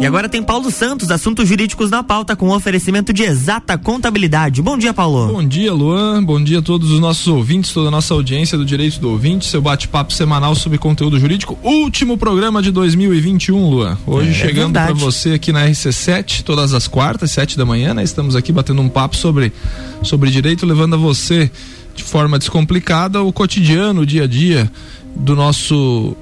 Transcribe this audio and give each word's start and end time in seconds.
E 0.00 0.06
agora 0.06 0.30
tem 0.30 0.42
Paulo 0.42 0.70
Santos, 0.70 1.10
assuntos 1.10 1.46
jurídicos 1.46 1.90
na 1.90 2.02
pauta, 2.02 2.34
com 2.34 2.48
oferecimento 2.48 3.12
de 3.12 3.22
exata 3.22 3.76
contabilidade. 3.76 4.62
Bom 4.62 4.78
dia, 4.78 4.94
Paulo. 4.94 5.30
Bom 5.30 5.46
dia, 5.46 5.74
Luan. 5.74 6.24
Bom 6.24 6.42
dia 6.42 6.60
a 6.60 6.62
todos 6.62 6.90
os 6.90 6.98
nossos 6.98 7.26
ouvintes, 7.28 7.70
toda 7.70 7.88
a 7.88 7.90
nossa 7.90 8.14
audiência 8.14 8.56
do 8.56 8.64
Direito 8.64 8.98
do 8.98 9.10
Ouvinte, 9.10 9.44
seu 9.44 9.60
bate-papo 9.60 10.10
semanal 10.14 10.54
sobre 10.54 10.78
conteúdo 10.78 11.20
jurídico. 11.20 11.58
Último 11.62 12.16
programa 12.16 12.62
de 12.62 12.70
2021, 12.70 13.68
Luan. 13.68 13.98
Hoje 14.06 14.30
É, 14.30 14.32
chegando 14.32 14.72
verdade. 14.72 14.86
para 14.86 14.94
você 14.94 15.32
aqui 15.34 15.52
na 15.52 15.66
RC7, 15.68 16.44
todas 16.44 16.72
as 16.72 16.88
quartas, 16.88 17.30
sete 17.30 17.58
da 17.58 17.66
manhã, 17.66 17.92
né? 17.92 18.02
Estamos 18.02 18.34
aqui 18.34 18.52
batendo 18.52 18.80
um 18.80 18.88
papo 18.88 19.14
sobre, 19.18 19.52
sobre 20.02 20.30
direito, 20.30 20.64
levando 20.64 20.94
a 20.94 20.98
você 20.98 21.50
de 21.94 22.02
forma 22.02 22.38
descomplicada 22.38 23.22
o 23.22 23.30
cotidiano, 23.30 24.00
o 24.00 24.06
dia 24.06 24.24
a 24.24 24.26
dia 24.26 24.72
do 25.14 25.36
nosso 25.36 26.16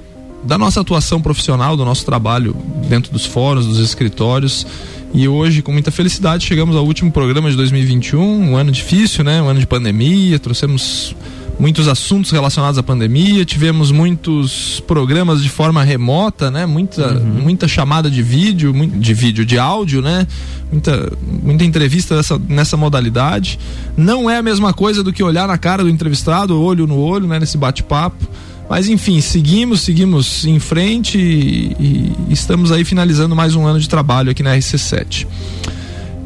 da 0.44 0.56
nossa 0.56 0.80
atuação 0.80 1.20
profissional, 1.20 1.76
do 1.76 1.84
nosso 1.84 2.04
trabalho 2.04 2.54
dentro 2.88 3.12
dos 3.12 3.26
fóruns, 3.26 3.66
dos 3.66 3.78
escritórios. 3.78 4.66
E 5.12 5.26
hoje, 5.26 5.62
com 5.62 5.72
muita 5.72 5.90
felicidade, 5.90 6.44
chegamos 6.44 6.76
ao 6.76 6.84
último 6.84 7.10
programa 7.10 7.50
de 7.50 7.56
2021, 7.56 8.20
um 8.20 8.56
ano 8.56 8.70
difícil, 8.70 9.24
né? 9.24 9.40
Um 9.40 9.48
ano 9.48 9.58
de 9.58 9.66
pandemia, 9.66 10.38
trouxemos 10.38 11.14
muitos 11.58 11.88
assuntos 11.88 12.30
relacionados 12.30 12.78
à 12.78 12.82
pandemia, 12.82 13.44
tivemos 13.44 13.90
muitos 13.90 14.80
programas 14.86 15.42
de 15.42 15.48
forma 15.48 15.82
remota, 15.82 16.50
né? 16.50 16.66
Muita, 16.66 17.14
muita 17.14 17.66
chamada 17.66 18.10
de 18.10 18.22
vídeo, 18.22 18.72
de 18.96 19.14
vídeo, 19.14 19.44
de 19.44 19.58
áudio, 19.58 20.00
né? 20.00 20.26
Muita, 20.70 21.12
muita 21.42 21.64
entrevista 21.64 22.16
nessa, 22.16 22.38
nessa 22.46 22.76
modalidade. 22.76 23.58
Não 23.96 24.30
é 24.30 24.38
a 24.38 24.42
mesma 24.42 24.72
coisa 24.72 25.02
do 25.02 25.12
que 25.12 25.22
olhar 25.22 25.48
na 25.48 25.58
cara 25.58 25.82
do 25.82 25.88
entrevistado, 25.88 26.60
olho 26.60 26.86
no 26.86 26.98
olho, 26.98 27.26
né? 27.26 27.40
Nesse 27.40 27.56
bate-papo. 27.56 28.28
Mas 28.68 28.88
enfim, 28.88 29.20
seguimos, 29.20 29.80
seguimos 29.80 30.44
em 30.44 30.58
frente 30.58 31.18
e, 31.18 31.76
e 31.80 32.32
estamos 32.32 32.70
aí 32.70 32.84
finalizando 32.84 33.34
mais 33.34 33.54
um 33.54 33.66
ano 33.66 33.80
de 33.80 33.88
trabalho 33.88 34.30
aqui 34.30 34.42
na 34.42 34.54
RC7. 34.54 35.26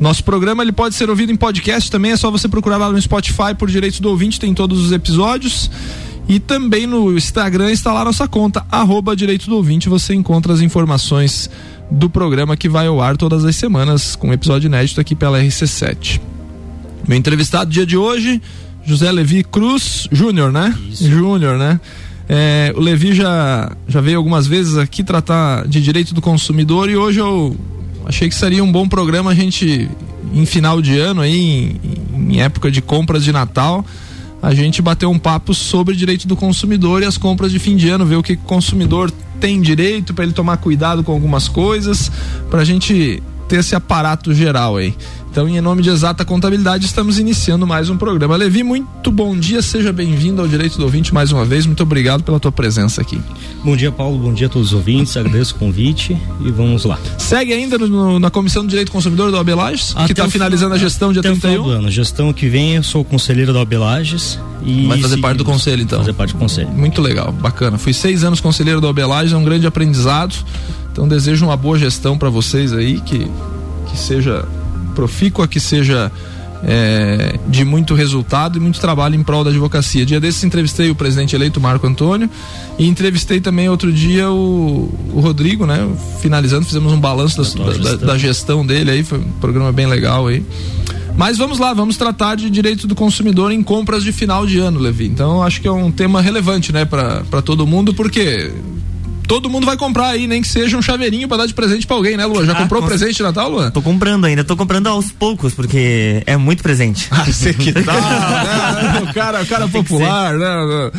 Nosso 0.01 0.25
programa 0.25 0.65
ele 0.65 0.73
pode 0.73 0.97
ser 0.97 1.09
ouvido 1.09 1.31
em 1.31 1.37
podcast 1.37 1.89
também, 1.89 2.11
é 2.11 2.17
só 2.17 2.31
você 2.31 2.49
procurar 2.49 2.77
lá 2.77 2.91
no 2.91 3.01
Spotify 3.01 3.55
por 3.57 3.71
Direitos 3.71 4.01
do 4.01 4.09
Ouvinte, 4.09 4.41
tem 4.41 4.53
todos 4.53 4.85
os 4.85 4.91
episódios. 4.91 5.71
E 6.29 6.41
também 6.41 6.87
no 6.87 7.17
Instagram 7.17 7.71
está 7.71 7.93
lá 7.93 8.05
nossa 8.05 8.27
conta, 8.27 8.65
arroba 8.71 9.15
Direito 9.15 9.49
do 9.49 9.57
Ouvinte, 9.57 9.89
você 9.89 10.15
encontra 10.15 10.53
as 10.53 10.61
informações 10.61 11.49
do 11.91 12.09
programa 12.09 12.57
que 12.57 12.69
vai 12.69 12.87
ao 12.87 13.01
ar 13.01 13.17
todas 13.17 13.45
as 13.45 13.55
semanas, 13.55 14.17
com 14.17 14.29
um 14.29 14.33
episódio 14.33 14.67
inédito 14.67 15.01
aqui 15.01 15.15
pela 15.15 15.41
RC7. 15.41 16.21
Meu 17.07 17.19
entrevistado 17.19 17.71
dia 17.71 17.85
de 17.85 17.97
hoje, 17.97 18.41
José 18.85 19.11
Levi 19.13 19.45
Cruz 19.45 20.09
Júnior, 20.11 20.51
né? 20.51 20.75
Júnior, 20.93 21.59
né? 21.59 21.81
É, 22.35 22.73
o 22.75 22.81
Levi 22.81 23.15
já, 23.15 23.71
já 23.87 24.01
veio 24.01 24.17
algumas 24.17 24.47
vezes 24.47 24.79
aqui 24.79 25.05
tratar 25.05 25.69
de 25.69 25.83
direito 25.83 26.15
do 26.15 26.23
consumidor 26.23 26.89
e 26.89 26.97
hoje 26.97 27.19
eu 27.19 27.55
achei 28.07 28.27
que 28.27 28.35
seria 28.35 28.65
um 28.65 28.73
bom 28.73 28.89
programa 28.89 29.33
a 29.33 29.35
gente, 29.35 29.87
em 30.33 30.47
final 30.47 30.81
de 30.81 30.99
ano, 30.99 31.21
aí, 31.21 31.77
em, 32.17 32.33
em 32.33 32.41
época 32.41 32.71
de 32.71 32.81
compras 32.81 33.23
de 33.23 33.33
Natal, 33.33 33.85
a 34.41 34.55
gente 34.55 34.81
bater 34.81 35.05
um 35.05 35.19
papo 35.19 35.53
sobre 35.53 35.95
direito 35.95 36.27
do 36.27 36.35
consumidor 36.35 37.03
e 37.03 37.05
as 37.05 37.19
compras 37.19 37.53
de 37.53 37.59
fim 37.59 37.77
de 37.77 37.91
ano, 37.91 38.07
ver 38.07 38.17
o 38.17 38.23
que 38.23 38.33
o 38.33 38.39
consumidor 38.39 39.13
tem 39.39 39.61
direito 39.61 40.15
para 40.15 40.25
ele 40.25 40.33
tomar 40.33 40.57
cuidado 40.57 41.05
com 41.05 41.13
algumas 41.13 41.49
coisas, 41.49 42.11
para 42.51 42.63
a 42.63 42.65
gente 42.65 43.23
ter 43.53 43.59
esse 43.59 43.75
aparato 43.75 44.33
geral 44.33 44.79
aí. 44.79 44.95
Então, 45.31 45.47
em 45.47 45.61
nome 45.61 45.83
de 45.83 45.91
Exata 45.91 46.25
Contabilidade, 46.25 46.87
estamos 46.87 47.19
iniciando 47.19 47.67
mais 47.67 47.91
um 47.91 47.99
programa. 47.99 48.35
Levi, 48.35 48.63
muito 48.63 49.11
bom 49.11 49.37
dia, 49.37 49.61
seja 49.61 49.93
bem-vindo 49.93 50.41
ao 50.41 50.49
Direito 50.49 50.79
do 50.79 50.85
Ouvinte 50.85 51.13
mais 51.13 51.33
uma 51.33 51.45
vez. 51.45 51.67
Muito 51.67 51.83
obrigado 51.83 52.23
pela 52.23 52.41
tua 52.41 52.51
presença 52.51 53.03
aqui. 53.03 53.21
Bom 53.63 53.77
dia, 53.77 53.93
Paulo. 53.93 54.19
Bom 54.19 54.33
dia 54.33 54.47
a 54.47 54.51
todos 54.51 54.69
os 54.69 54.75
ouvintes. 54.75 55.15
Agradeço 55.19 55.55
o 55.55 55.59
convite 55.59 56.17
e 56.41 56.51
vamos 56.51 56.87
lá. 56.87 56.99
Segue 57.19 57.53
ainda 57.53 57.77
no- 57.77 58.19
na 58.19 58.31
Comissão 58.31 58.63
do 58.63 58.69
Direito 58.71 58.89
do 58.89 58.93
Consumidor 58.93 59.31
do 59.31 59.37
Abelages, 59.37 59.95
que 60.07 60.13
está 60.13 60.27
finalizando 60.31 60.75
a 60.75 60.79
gestão 60.79 61.13
dia 61.13 61.21
até 61.21 61.31
o 61.31 61.37
final 61.37 61.57
do 61.57 61.63
31. 61.65 61.79
ano. 61.79 61.91
Gestão 61.91 62.33
que 62.33 62.49
vem, 62.49 62.77
eu 62.77 62.83
sou 62.83 63.05
conselheiro 63.05 63.53
da 63.53 63.61
Abelages 63.61 64.39
e 64.65 64.87
Vai 64.87 64.99
fazer 64.99 65.19
parte 65.19 65.37
do 65.39 65.45
conselho, 65.45 65.83
então. 65.83 65.99
Fazer 65.99 66.13
parte 66.15 66.33
do 66.33 66.39
conselho. 66.39 66.71
Muito 66.71 67.03
legal, 67.03 67.33
bacana. 67.33 67.77
Fui 67.77 67.93
seis 67.93 68.25
anos 68.25 68.41
conselheiro 68.41 68.81
do 68.81 68.89
Abelages, 68.89 69.33
é 69.35 69.37
um 69.37 69.45
grande 69.45 69.67
aprendizado. 69.67 70.35
Então 70.93 71.09
desejo 71.09 71.45
uma 71.47 71.57
boa 71.57 71.79
gestão 71.79 72.17
para 72.19 72.29
vocês 72.29 72.73
aí, 72.73 73.01
que, 73.01 73.27
que 73.91 73.97
seja 73.99 74.45
profícua, 74.95 75.49
que 75.49 75.59
seja 75.59 76.13
é, 76.65 77.39
de 77.49 77.65
muito 77.65 77.95
resultado 77.95 78.59
e 78.59 78.61
muito 78.61 78.79
trabalho 78.79 79.15
em 79.17 79.23
prol 79.23 79.43
da 79.43 79.51
advocacia. 79.51 80.05
Dia 80.07 80.21
desses 80.21 80.45
entrevistei 80.45 80.91
o 80.91 80.95
presidente 80.95 81.35
eleito 81.35 81.61
Marco 81.61 81.87
Antônio 81.87 82.29
e 82.79 82.87
entrevistei 82.87 83.41
também 83.41 83.69
outro 83.69 83.91
dia 83.93 84.31
o, 84.31 84.93
o 85.15 85.21
Rodrigo, 85.21 85.67
né? 85.67 85.89
Finalizando, 86.21 86.67
fizemos 86.67 86.93
um 86.93 87.01
balanço 87.01 87.37
Da 87.39 87.43
da- 87.43 87.73
gestão. 87.73 88.07
da 88.07 88.19
gestão 88.19 88.67
dele 88.67 88.91
aí, 88.91 89.03
foi 89.03 89.19
um 89.19 89.31
programa 89.41 89.73
bem 89.73 89.87
legal 89.87 90.27
aí. 90.27 90.45
Mas 91.17 91.37
vamos 91.37 91.59
lá, 91.59 91.75
vamos 91.75 91.97
tratar 91.97 92.37
de 92.37 92.49
direito 92.49 92.87
do 92.87 92.95
consumidor 92.95 93.51
em 93.53 93.63
compras 93.63 94.03
de 94.05 94.13
final 94.13 94.47
de 94.47 94.59
ano, 94.59 94.79
Levi. 94.79 95.07
Então 95.07 95.43
acho 95.43 95.61
que 95.61 95.69
é 95.69 95.73
um 95.73 95.91
tema 95.91 96.21
relevante, 96.23 96.73
né, 96.73 96.85
para 96.85 97.43
todo 97.45 97.67
mundo, 97.67 97.93
porque 97.93 98.51
todo 99.27 99.49
mundo 99.49 99.65
vai 99.65 99.77
comprar 99.77 100.09
aí, 100.09 100.27
nem 100.27 100.43
que 100.43 100.49
seja 100.49 100.77
um 100.77 100.83
chaveirinho 100.83 101.27
para 101.29 101.39
dar 101.39 101.47
de 101.47 101.55
presente 101.55 101.87
para 101.87 101.97
alguém, 101.97 102.17
né, 102.17 102.25
Luan? 102.27 102.45
Já 102.45 102.53
Ah, 102.53 102.57
comprou 102.57 102.81
com 102.83 102.89
presente 102.89 103.17
de 103.17 103.23
Natal, 103.23 103.51
Luan? 103.51 103.71
Tô 103.71 103.81
comprando 103.83 104.25
ainda, 104.25 104.45
tô 104.45 104.57
comprando 104.57 104.87
aos 104.89 105.11
poucos, 105.11 105.55
porque 105.55 106.23
é 106.27 106.37
muito 106.37 106.63
presente. 106.63 107.09
Ah, 107.11 107.25
você 107.25 107.53
que 107.55 107.73
tá, 107.83 107.93
né? 107.93 109.01
O 109.11 109.15
cara, 109.15 109.43
o 109.43 109.47
cara 109.47 109.69
popular, 109.69 110.35
né? 110.35 110.91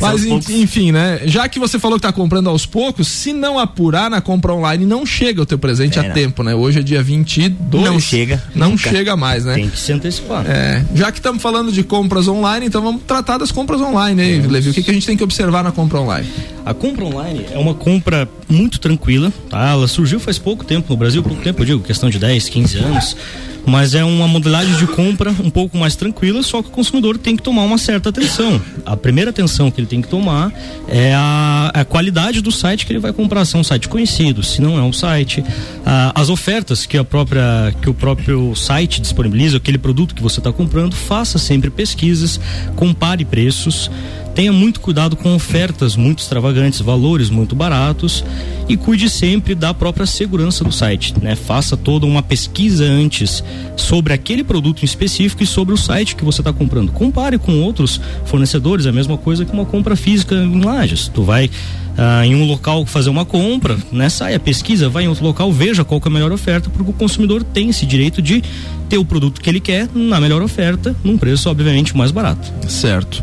Mas 0.00 0.24
enfim, 0.50 0.92
né? 0.92 1.20
Já 1.24 1.48
que 1.48 1.58
você 1.58 1.78
falou 1.78 1.98
que 1.98 2.02
tá 2.02 2.12
comprando 2.12 2.48
aos 2.48 2.64
poucos, 2.66 3.08
se 3.08 3.32
não 3.32 3.58
apurar 3.58 4.10
na 4.10 4.20
compra 4.20 4.52
online, 4.52 4.84
não 4.86 5.04
chega 5.04 5.42
o 5.42 5.46
teu 5.46 5.58
presente 5.58 5.98
É, 5.98 6.02
a 6.02 6.04
não. 6.08 6.14
tempo, 6.14 6.42
né? 6.42 6.54
Hoje 6.54 6.80
é 6.80 6.82
dia 6.82 7.02
22. 7.02 7.84
Não 7.84 8.00
chega, 8.00 8.42
Não 8.54 8.70
nunca. 8.70 8.90
chega 8.90 9.16
mais, 9.16 9.44
né? 9.44 9.54
Tem 9.54 9.68
que 9.68 9.78
se 9.78 9.92
antecipar. 9.92 10.44
É, 10.46 10.84
já 10.94 11.10
que 11.12 11.18
estamos 11.18 11.42
falando 11.42 11.70
de 11.72 11.82
compras 11.82 12.28
online, 12.28 12.66
então 12.66 12.82
vamos 12.82 13.02
tratar 13.06 13.38
das 13.38 13.50
compras 13.52 13.80
online 13.80 14.20
aí, 14.20 14.40
Levi. 14.40 14.70
O 14.70 14.74
que, 14.74 14.82
que 14.82 14.90
a 14.90 14.94
gente 14.94 15.06
tem 15.06 15.16
que 15.16 15.24
observar 15.24 15.62
na 15.64 15.72
compra 15.72 16.00
online? 16.00 16.28
A 16.64 16.72
compra 16.72 17.04
online 17.04 17.46
é 17.52 17.58
uma 17.58 17.74
compra 17.74 18.28
muito 18.48 18.78
tranquila, 18.78 19.32
tá? 19.50 19.70
Ela 19.70 19.88
surgiu 19.88 20.20
faz 20.20 20.38
pouco 20.38 20.64
tempo 20.64 20.86
no 20.90 20.96
Brasil, 20.96 21.22
pouco 21.22 21.42
tempo, 21.42 21.60
eu 21.62 21.66
digo, 21.66 21.80
questão 21.80 22.08
de 22.08 22.18
10, 22.18 22.48
15 22.48 22.78
anos. 22.78 23.16
Mas 23.64 23.94
é 23.94 24.02
uma 24.02 24.26
modalidade 24.26 24.76
de 24.76 24.86
compra 24.88 25.30
um 25.30 25.48
pouco 25.48 25.76
mais 25.78 25.94
tranquila, 25.94 26.42
só 26.42 26.60
que 26.62 26.68
o 26.68 26.72
consumidor 26.72 27.16
tem 27.16 27.36
que 27.36 27.42
tomar 27.44 27.62
uma 27.62 27.78
certa 27.78 28.08
atenção. 28.08 28.60
A 28.84 28.96
primeira 28.96 29.30
atenção 29.30 29.70
que 29.72 29.80
ele 29.80 29.86
tem 29.86 30.00
que 30.00 30.08
tomar 30.08 30.52
é 30.88 31.14
a, 31.14 31.70
a 31.74 31.84
qualidade 31.84 32.40
do 32.40 32.52
site 32.52 32.86
que 32.86 32.92
ele 32.92 32.98
vai 32.98 33.12
comprar. 33.12 33.44
Se 33.44 33.56
é 33.56 33.58
um 33.58 33.64
site 33.64 33.88
conhecido, 33.88 34.42
se 34.42 34.60
não 34.60 34.78
é 34.78 34.82
um 34.82 34.92
site. 34.92 35.44
Ah, 35.84 36.12
as 36.14 36.28
ofertas 36.28 36.86
que, 36.86 36.96
a 36.96 37.04
própria, 37.04 37.74
que 37.80 37.88
o 37.88 37.94
próprio 37.94 38.54
site 38.54 39.00
disponibiliza, 39.00 39.56
aquele 39.56 39.78
produto 39.78 40.14
que 40.14 40.22
você 40.22 40.40
está 40.40 40.52
comprando, 40.52 40.94
faça 40.94 41.38
sempre 41.38 41.70
pesquisas, 41.70 42.40
compare 42.76 43.24
preços. 43.24 43.90
Tenha 44.34 44.52
muito 44.52 44.80
cuidado 44.80 45.14
com 45.14 45.34
ofertas 45.34 45.94
muito 45.94 46.20
extravagantes, 46.20 46.80
valores 46.80 47.28
muito 47.28 47.54
baratos 47.54 48.24
e 48.68 48.76
cuide 48.76 49.10
sempre 49.10 49.54
da 49.54 49.74
própria 49.74 50.06
segurança 50.06 50.64
do 50.64 50.72
site, 50.72 51.14
né? 51.20 51.36
Faça 51.36 51.76
toda 51.76 52.06
uma 52.06 52.22
pesquisa 52.22 52.84
antes 52.84 53.44
sobre 53.76 54.14
aquele 54.14 54.42
produto 54.42 54.82
em 54.82 54.86
específico 54.86 55.42
e 55.42 55.46
sobre 55.46 55.74
o 55.74 55.76
site 55.76 56.16
que 56.16 56.24
você 56.24 56.40
está 56.40 56.52
comprando. 56.52 56.92
Compare 56.92 57.36
com 57.36 57.60
outros 57.60 58.00
fornecedores, 58.24 58.86
é 58.86 58.88
a 58.88 58.92
mesma 58.92 59.18
coisa 59.18 59.44
que 59.44 59.52
uma 59.52 59.66
compra 59.66 59.96
física 59.96 60.34
em 60.34 60.62
lajes. 60.62 61.08
Tu 61.08 61.22
vai 61.22 61.50
ah, 61.98 62.24
em 62.24 62.34
um 62.34 62.46
local 62.46 62.86
fazer 62.86 63.10
uma 63.10 63.26
compra, 63.26 63.76
né? 63.90 64.08
Saia, 64.08 64.40
pesquisa, 64.40 64.88
vai 64.88 65.04
em 65.04 65.08
outro 65.08 65.24
local, 65.24 65.52
veja 65.52 65.84
qual 65.84 66.00
é 66.02 66.08
a 66.08 66.10
melhor 66.10 66.32
oferta, 66.32 66.70
porque 66.70 66.90
o 66.90 66.94
consumidor 66.94 67.42
tem 67.44 67.68
esse 67.68 67.84
direito 67.84 68.22
de 68.22 68.42
ter 68.88 68.96
o 68.96 69.04
produto 69.04 69.40
que 69.42 69.50
ele 69.50 69.60
quer 69.60 69.88
na 69.94 70.18
melhor 70.18 70.40
oferta, 70.40 70.96
num 71.04 71.18
preço 71.18 71.50
obviamente 71.50 71.94
mais 71.94 72.10
barato. 72.10 72.50
Certo. 72.66 73.22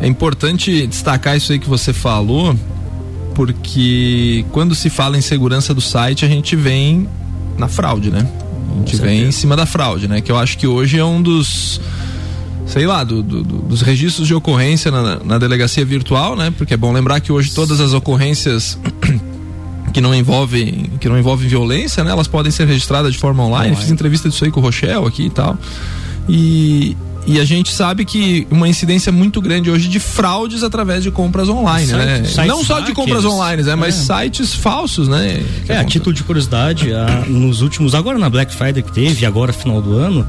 É 0.00 0.06
importante 0.06 0.86
destacar 0.86 1.36
isso 1.36 1.52
aí 1.52 1.58
que 1.58 1.68
você 1.68 1.92
falou, 1.92 2.54
porque 3.34 4.44
quando 4.52 4.74
se 4.74 4.90
fala 4.90 5.16
em 5.16 5.20
segurança 5.20 5.72
do 5.74 5.80
site, 5.80 6.24
a 6.24 6.28
gente 6.28 6.54
vem 6.56 7.08
na 7.56 7.68
fraude, 7.68 8.10
né? 8.10 8.26
A 8.74 8.78
gente 8.80 8.96
Com 8.98 9.02
vem 9.04 9.22
em 9.24 9.32
cima 9.32 9.56
da 9.56 9.66
fraude, 9.66 10.06
né? 10.08 10.20
Que 10.20 10.30
eu 10.30 10.36
acho 10.38 10.56
que 10.58 10.66
hoje 10.66 10.98
é 10.98 11.04
um 11.04 11.20
dos 11.22 11.80
sei 12.66 12.86
lá, 12.86 13.02
do- 13.02 13.22
do- 13.22 13.42
do- 13.42 13.58
dos 13.62 13.80
registros 13.80 14.26
de 14.26 14.34
ocorrência 14.34 14.90
na, 14.90 15.18
na 15.24 15.38
delegacia 15.38 15.84
virtual, 15.84 16.36
né? 16.36 16.52
Porque 16.56 16.74
é 16.74 16.76
bom 16.76 16.92
lembrar 16.92 17.18
que 17.20 17.32
hoje 17.32 17.50
todas 17.52 17.80
as 17.80 17.94
ocorrências 17.94 18.78
que 19.92 20.00
não 20.02 20.14
envolvem 20.14 20.90
que 21.00 21.08
não 21.08 21.18
envolvem 21.18 21.48
violência, 21.48 22.04
né? 22.04 22.10
Elas 22.10 22.26
podem 22.28 22.52
ser 22.52 22.66
registradas 22.66 23.12
de 23.14 23.18
forma 23.18 23.42
online. 23.42 23.68
Online. 23.68 23.80
Fiz 23.80 23.90
entrevista 23.90 24.28
disso 24.28 24.44
aí 24.44 24.50
com 24.50 24.60
o 24.60 24.62
Rochelle 24.62 25.06
aqui 25.06 25.24
e 25.26 25.30
tal. 25.30 25.56
E, 26.28 26.94
e 27.28 27.38
a 27.38 27.44
gente 27.44 27.70
sabe 27.72 28.04
que 28.04 28.46
uma 28.50 28.66
incidência 28.68 29.12
muito 29.12 29.40
grande 29.40 29.70
hoje 29.70 29.86
de 29.88 30.00
fraudes 30.00 30.62
através 30.62 31.02
de 31.02 31.10
compras 31.10 31.48
online, 31.48 31.92
né? 31.92 32.24
sites 32.24 32.46
Não 32.48 32.64
só 32.64 32.80
de 32.80 32.92
compras 32.92 33.24
online, 33.24 33.62
né? 33.62 33.74
Mas 33.74 34.08
É. 34.08 34.22
sites 34.24 34.54
falsos, 34.54 35.06
né? 35.08 35.44
Que 35.66 35.72
É, 35.72 35.78
a 35.78 35.84
título 35.84 36.14
de 36.14 36.24
curiosidade, 36.24 36.92
a- 36.92 37.24
nos 37.28 37.60
últimos, 37.60 37.94
agora 37.94 38.18
na 38.18 38.30
Black 38.30 38.54
Friday 38.54 38.82
que 38.82 38.92
teve, 38.92 39.26
agora 39.26 39.52
final 39.52 39.80
do 39.82 39.96
ano, 39.96 40.26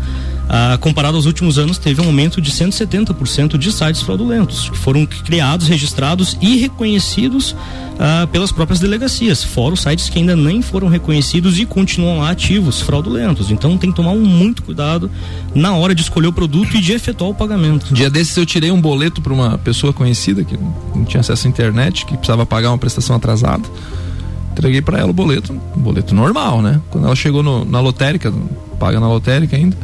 ah, 0.51 0.79
comparado 0.81 1.15
aos 1.15 1.27
últimos 1.27 1.59
anos, 1.59 1.77
teve 1.77 2.01
um 2.01 2.05
aumento 2.05 2.41
de 2.41 2.49
170% 2.49 3.55
de 3.55 3.71
sites 3.71 4.01
fraudulentos, 4.01 4.67
que 4.67 4.77
foram 4.77 5.05
criados, 5.05 5.67
registrados 5.67 6.35
e 6.41 6.57
reconhecidos 6.57 7.55
ah, 7.99 8.27
pelas 8.31 8.51
próprias 8.51 8.79
delegacias, 8.79 9.43
fora 9.43 9.75
os 9.75 9.81
sites 9.81 10.09
que 10.09 10.17
ainda 10.17 10.35
nem 10.35 10.63
foram 10.63 10.87
reconhecidos 10.87 11.59
e 11.59 11.67
continuam 11.67 12.17
lá 12.17 12.31
ativos, 12.31 12.81
fraudulentos. 12.81 13.51
Então 13.51 13.77
tem 13.77 13.91
que 13.91 13.95
tomar 13.95 14.11
um 14.11 14.25
muito 14.25 14.63
cuidado 14.63 15.11
na 15.53 15.75
hora 15.75 15.93
de 15.93 16.01
escolher 16.01 16.27
o 16.27 16.33
produto 16.33 16.75
e 16.75 16.81
de 16.81 16.93
efetuar 16.93 17.29
o 17.29 17.35
pagamento. 17.35 17.93
Dia 17.93 18.09
desses 18.09 18.35
eu 18.35 18.45
tirei 18.45 18.71
um 18.71 18.81
boleto 18.81 19.21
para 19.21 19.31
uma 19.31 19.55
pessoa 19.59 19.93
conhecida 19.93 20.43
que 20.43 20.57
não 20.95 21.05
tinha 21.05 21.21
acesso 21.21 21.45
à 21.45 21.49
internet, 21.49 22.07
que 22.07 22.17
precisava 22.17 22.43
pagar 22.43 22.71
uma 22.71 22.77
prestação 22.79 23.15
atrasada. 23.15 23.69
Entreguei 24.53 24.81
para 24.81 24.97
ela 24.97 25.11
o 25.11 25.13
boleto, 25.13 25.53
um 25.53 25.79
boleto 25.79 26.15
normal, 26.15 26.59
né? 26.63 26.81
Quando 26.89 27.05
ela 27.05 27.15
chegou 27.15 27.43
no, 27.43 27.63
na 27.65 27.79
lotérica, 27.79 28.33
paga 28.79 28.99
na 28.99 29.07
lotérica 29.07 29.55
ainda, 29.55 29.77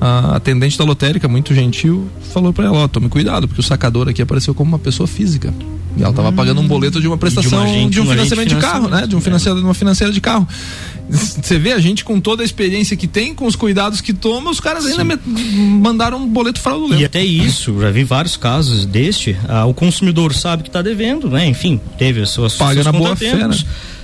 a 0.00 0.36
atendente 0.36 0.78
da 0.78 0.84
lotérica, 0.84 1.28
muito 1.28 1.54
gentil, 1.54 2.08
falou 2.32 2.52
para 2.52 2.66
ela: 2.66 2.78
ó, 2.78 2.88
tome 2.88 3.08
cuidado, 3.08 3.48
porque 3.48 3.60
o 3.60 3.64
sacador 3.64 4.08
aqui 4.08 4.22
apareceu 4.22 4.54
como 4.54 4.70
uma 4.70 4.78
pessoa 4.78 5.06
física. 5.06 5.52
E 5.96 6.02
ela 6.02 6.10
estava 6.10 6.28
hum, 6.28 6.32
pagando 6.32 6.60
um 6.60 6.68
boleto 6.68 7.00
de 7.00 7.08
uma 7.08 7.18
prestação 7.18 7.64
de, 7.64 7.72
uma 7.72 7.90
de 7.90 8.00
um 8.00 8.06
financiamento 8.06 8.48
de 8.48 8.56
carro, 8.56 8.88
né? 8.88 9.06
De 9.06 9.16
um 9.16 9.20
financiamento, 9.20 9.60
de 9.60 9.66
uma 9.66 9.74
financeira 9.74 10.12
de 10.12 10.20
carro. 10.20 10.46
Você 11.08 11.58
vê 11.58 11.72
a 11.72 11.78
gente 11.78 12.04
com 12.04 12.20
toda 12.20 12.42
a 12.42 12.44
experiência 12.44 12.96
que 12.96 13.06
tem, 13.06 13.34
com 13.34 13.46
os 13.46 13.56
cuidados 13.56 14.00
que 14.00 14.12
toma, 14.12 14.50
os 14.50 14.60
caras 14.60 14.86
ainda 14.86 15.18
mandaram 15.24 16.18
um 16.18 16.28
boleto 16.28 16.60
fraudulento. 16.60 17.00
E 17.00 17.04
até 17.04 17.24
isso, 17.24 17.80
já 17.80 17.90
vi 17.90 18.04
vários 18.04 18.36
casos 18.36 18.84
deste. 18.84 19.36
Ah, 19.48 19.64
o 19.64 19.74
consumidor 19.74 20.34
sabe 20.34 20.62
que 20.62 20.68
está 20.68 20.82
devendo, 20.82 21.30
né? 21.30 21.46
Enfim, 21.46 21.80
teve 21.98 22.20
as 22.22 22.30
suas 22.30 22.54
Paga 22.54 22.84
na 22.84 22.92
boa 22.92 23.16
fé, 23.16 23.34
né? 23.34 23.56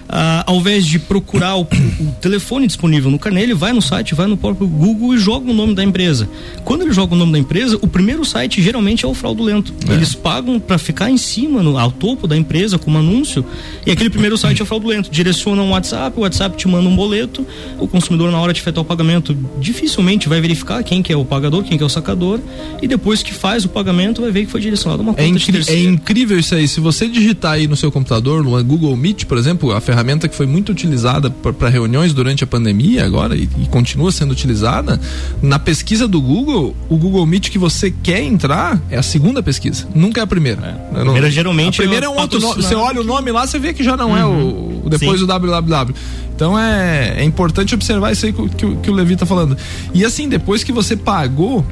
Ah, 0.08 0.44
ao 0.46 0.56
invés 0.56 0.86
de 0.86 0.98
procurar 0.98 1.56
o, 1.56 1.62
o, 1.62 2.12
telefone 2.20 2.66
disponível 2.66 3.10
no 3.10 3.18
carnê, 3.18 3.42
ele 3.42 3.54
vai 3.54 3.72
no 3.72 3.82
site, 3.82 4.14
vai 4.14 4.26
no 4.26 4.36
próprio 4.36 4.66
Google 4.66 5.14
e 5.14 5.18
joga 5.18 5.50
o 5.50 5.54
nome 5.54 5.74
da 5.74 5.82
empresa. 5.82 6.28
Quando 6.64 6.82
ele 6.82 6.92
joga 6.92 7.14
o 7.14 7.18
nome 7.18 7.32
da 7.32 7.38
empresa, 7.38 7.78
o 7.80 7.88
primeiro 7.88 8.24
site 8.24 8.62
geralmente 8.62 9.04
é 9.04 9.08
o 9.08 9.14
fraudulento. 9.14 9.74
É. 9.88 9.94
Eles 9.94 10.14
pagam 10.14 10.60
para 10.60 10.78
ficar 10.78 11.10
em 11.10 11.16
cima, 11.16 11.62
no, 11.62 11.78
ao 11.78 11.90
topo 11.90 12.26
da 12.26 12.36
empresa, 12.36 12.78
como 12.78 12.98
anúncio, 12.98 13.44
e 13.86 13.90
aquele 13.90 14.10
primeiro 14.10 14.36
site 14.38 14.62
é 14.62 14.64
fraudulento. 14.64 15.10
Direciona 15.10 15.62
um 15.62 15.70
WhatsApp, 15.70 16.16
o 16.16 16.22
WhatsApp 16.22 16.56
te 16.56 16.68
manda 16.68 16.88
um 16.88 16.94
boleto, 16.94 17.46
o 17.78 17.88
consumidor, 17.88 18.30
na 18.30 18.38
hora 18.38 18.52
de 18.52 18.60
efetuar 18.60 18.84
o 18.84 18.86
pagamento, 18.86 19.36
dificilmente 19.58 20.28
vai 20.28 20.40
verificar 20.40 20.82
quem 20.84 21.02
que 21.02 21.12
é 21.12 21.16
o 21.16 21.24
pagador, 21.24 21.64
quem 21.64 21.76
que 21.76 21.82
é 21.82 21.86
o 21.86 21.90
sacador, 21.90 22.38
e 22.80 22.86
depois 22.86 23.22
que 23.22 23.34
faz 23.34 23.64
o 23.64 23.68
pagamento, 23.68 24.20
vai 24.20 24.30
ver 24.30 24.44
que 24.44 24.50
foi 24.50 24.60
direcionado 24.60 25.02
uma 25.02 25.12
é 25.12 25.26
conta 25.26 25.70
é, 25.70 25.74
é 25.74 25.84
incrível 25.84 26.38
isso 26.38 26.54
aí. 26.54 26.68
Se 26.68 26.80
você 26.80 27.08
digitar 27.08 27.52
aí 27.52 27.66
no 27.66 27.76
seu 27.76 27.90
computador, 27.90 28.44
no 28.44 28.62
Google 28.62 28.96
Meet, 28.96 29.24
por 29.24 29.38
exemplo, 29.38 29.72
a 29.72 29.80
ferramenta 29.80 29.94
ferramenta 29.94 30.29
que 30.29 30.35
foi 30.35 30.46
muito 30.46 30.73
utilizada 30.73 31.31
para 31.31 31.69
reuniões 31.69 32.12
durante 32.12 32.43
a 32.43 32.46
pandemia 32.46 33.05
agora 33.05 33.37
e, 33.37 33.49
e, 33.58 33.67
continua 33.69 34.11
sendo 34.11 34.32
utilizada. 34.32 35.00
Na 35.41 35.58
pesquisa 35.58 36.08
do 36.08 36.20
Google, 36.20 36.75
o 36.88 36.96
Google 36.96 37.25
Meet 37.25 37.49
que 37.49 37.58
você 37.58 37.93
quer 38.02 38.23
entrar 38.23 38.81
é 38.91 38.99
a 38.99 39.02
segunda 39.02 39.43
pesquisa, 39.43 39.87
nunca 39.94 40.20
é 40.20 40.25
a 40.25 40.26
primeira. 40.26 40.61
É. 40.93 41.00
A 41.00 41.05
primeira 41.05 41.31
geralmente. 41.31 41.81
A 41.81 41.85
primeira 41.85 42.06
é, 42.06 42.08
um 42.08 42.19
outro 42.19 42.41
nome. 42.41 42.61
Você 42.61 42.75
olha 42.75 43.00
o 43.00 43.05
nome 43.05 43.31
lá, 43.31 43.46
você 43.46 43.58
vê 43.58 43.73
que 43.73 43.85
já 43.85 43.96
não 43.96 44.11
uhum. 44.11 44.17
é 44.17 44.26
o, 44.26 44.82
o 44.85 44.91
depois 44.91 45.20
Sim. 45.20 45.26
do 45.26 45.26
www. 45.26 45.94
Então 46.35 46.58
é, 46.58 47.14
é 47.19 47.25
importante 47.25 47.75
observar 47.75 48.11
isso 48.11 48.26
aí 48.26 48.32
que, 48.32 48.49
que, 48.49 48.76
que 48.76 48.91
o 48.91 48.94
Levi 48.94 49.14
está 49.14 49.25
falando. 49.25 49.56
E 49.94 50.05
assim, 50.05 50.29
depois 50.29 50.64
que 50.64 50.73
você 50.73 50.96
pagou 50.96 51.64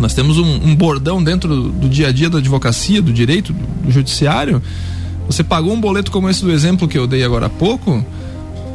nós 0.00 0.14
temos 0.14 0.38
um, 0.38 0.46
um, 0.46 0.74
bordão 0.74 1.22
dentro 1.22 1.54
do, 1.54 1.68
do, 1.68 1.88
dia 1.88 2.08
a 2.08 2.12
dia 2.12 2.30
da 2.30 2.38
advocacia, 2.38 3.02
do 3.02 3.12
direito, 3.12 3.52
do, 3.52 3.66
do 3.84 3.90
judiciário, 3.90 4.62
você 5.30 5.44
pagou 5.44 5.72
um 5.72 5.80
boleto 5.80 6.10
como 6.10 6.28
esse 6.28 6.42
do 6.42 6.50
exemplo 6.50 6.88
que 6.88 6.98
eu 6.98 7.06
dei 7.06 7.22
agora 7.22 7.46
há 7.46 7.50
pouco, 7.50 8.04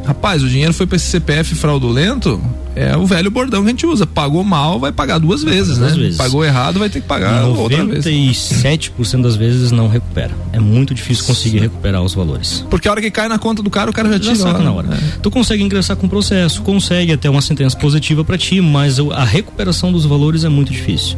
rapaz, 0.05 0.41
o 0.41 0.47
dinheiro 0.47 0.73
foi 0.73 0.87
para 0.87 0.95
esse 0.95 1.07
CPF 1.07 1.53
fraudulento, 1.55 2.41
é 2.75 2.95
o 2.95 3.05
velho 3.05 3.29
bordão 3.29 3.61
que 3.61 3.67
a 3.67 3.71
gente 3.71 3.85
usa. 3.85 4.05
Pagou 4.05 4.43
mal, 4.43 4.79
vai 4.79 4.91
pagar 4.91 5.17
duas 5.17 5.43
vezes, 5.43 5.77
duas 5.77 5.93
né? 5.93 6.03
Vezes. 6.03 6.17
Pagou 6.17 6.43
errado, 6.43 6.77
vai 6.79 6.89
ter 6.89 7.01
que 7.01 7.07
pagar 7.07 7.43
97% 7.43 7.57
outra 7.57 7.85
vez. 7.85 8.05
97% 8.05 9.21
das 9.21 9.35
vezes 9.35 9.71
não 9.71 9.87
recupera. 9.87 10.31
É 10.53 10.59
muito 10.59 10.93
difícil 10.93 11.25
conseguir 11.25 11.59
recuperar 11.59 12.01
os 12.01 12.13
valores. 12.13 12.65
Porque 12.69 12.87
a 12.87 12.91
hora 12.91 13.01
que 13.01 13.09
cai 13.11 13.27
na 13.27 13.39
conta 13.39 13.61
do 13.61 13.69
cara, 13.69 13.89
o 13.89 13.93
cara 13.93 14.09
já, 14.09 14.15
já 14.15 14.19
tira 14.21 14.35
saca 14.35 14.59
na 14.59 14.71
hora. 14.71 14.93
É. 14.93 15.19
Tu 15.21 15.31
consegue 15.31 15.63
ingressar 15.63 15.95
com 15.97 16.05
o 16.05 16.09
processo, 16.09 16.61
consegue 16.61 17.13
até 17.13 17.29
uma 17.29 17.41
sentença 17.41 17.77
positiva 17.77 18.23
para 18.23 18.37
ti, 18.37 18.61
mas 18.61 18.99
a 18.99 19.23
recuperação 19.23 19.91
dos 19.91 20.05
valores 20.05 20.43
é 20.43 20.49
muito 20.49 20.71
difícil. 20.71 21.17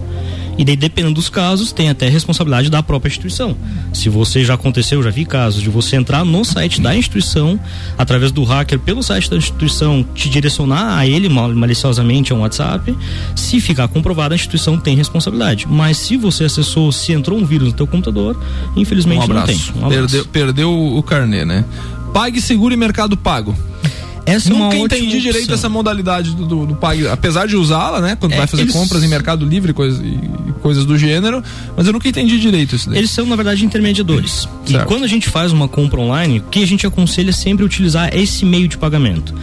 E 0.57 0.65
daí, 0.65 0.75
dependendo 0.75 1.15
dos 1.15 1.29
casos, 1.29 1.71
tem 1.71 1.89
até 1.89 2.09
responsabilidade 2.09 2.69
da 2.69 2.81
própria 2.81 3.09
instituição. 3.09 3.55
Se 3.93 4.09
você 4.09 4.43
já 4.43 4.55
aconteceu, 4.55 5.03
já 5.03 5.09
vi 5.09 5.25
casos 5.25 5.61
de 5.61 5.69
você 5.69 5.95
entrar 5.95 6.25
no 6.25 6.43
site 6.43 6.81
da 6.81 6.95
instituição, 6.95 7.59
através 7.97 8.31
do 8.31 8.43
hacker 8.43 8.79
pelo 8.79 9.03
site 9.03 9.29
da 9.29 9.37
instituição, 9.37 10.05
te 10.15 10.29
direcionar 10.29 10.97
a 10.97 11.05
ele 11.05 11.29
maliciosamente 11.29 12.33
a 12.33 12.35
um 12.35 12.39
WhatsApp, 12.39 12.95
se 13.35 13.59
ficar 13.59 13.87
comprovado, 13.87 14.33
a 14.33 14.35
instituição 14.35 14.77
tem 14.77 14.95
responsabilidade. 14.95 15.67
Mas 15.69 15.97
se 15.97 16.17
você 16.17 16.45
acessou, 16.45 16.91
se 16.91 17.13
entrou 17.13 17.37
um 17.37 17.45
vírus 17.45 17.67
no 17.67 17.73
teu 17.73 17.85
computador, 17.85 18.35
infelizmente 18.75 19.29
um 19.29 19.33
não 19.33 19.43
tem. 19.43 19.59
Um 19.75 19.89
perdeu, 19.89 20.25
perdeu 20.25 20.97
o 20.97 21.03
carnê, 21.03 21.45
né? 21.45 21.63
Pague 22.13 22.41
Seguro 22.41 22.73
e 22.73 22.77
Mercado 22.77 23.15
Pago. 23.15 23.55
Essa 24.27 24.49
Nunca 24.49 24.75
é 24.75 24.79
entendi 24.79 25.21
direito 25.21 25.43
opção. 25.43 25.55
essa 25.55 25.69
modalidade 25.69 26.35
do, 26.35 26.45
do, 26.45 26.65
do 26.65 26.75
Pag, 26.75 27.07
apesar 27.07 27.47
de 27.47 27.55
usá-la, 27.55 28.01
né? 28.01 28.17
Quando 28.17 28.33
é, 28.33 28.37
vai 28.37 28.45
fazer 28.45 28.63
eles... 28.63 28.73
compras 28.73 29.01
em 29.01 29.07
Mercado 29.07 29.45
Livre 29.45 29.71
coisa, 29.71 30.03
e 30.03 30.19
coisas 30.61 30.85
do 30.85 30.97
gênero, 30.97 31.41
mas 31.77 31.87
eu 31.87 31.93
nunca 31.93 32.09
entendi 32.09 32.37
direito 32.37 32.75
isso 32.75 32.89
daí. 32.89 32.99
Eles 32.99 33.09
são, 33.09 33.25
na 33.25 33.37
verdade, 33.37 33.65
intermediadores. 33.65 34.47
Certo. 34.65 34.83
E 34.83 34.85
quando 34.85 35.05
a 35.05 35.07
gente 35.07 35.29
faz 35.29 35.53
uma 35.53 35.69
compra 35.69 36.01
online, 36.01 36.39
o 36.39 36.43
que 36.43 36.61
a 36.61 36.67
gente 36.67 36.85
aconselha 36.85 37.29
é 37.29 37.33
sempre 37.33 37.63
utilizar 37.63 38.13
esse 38.13 38.43
meio 38.43 38.67
de 38.67 38.77
pagamento. 38.77 39.33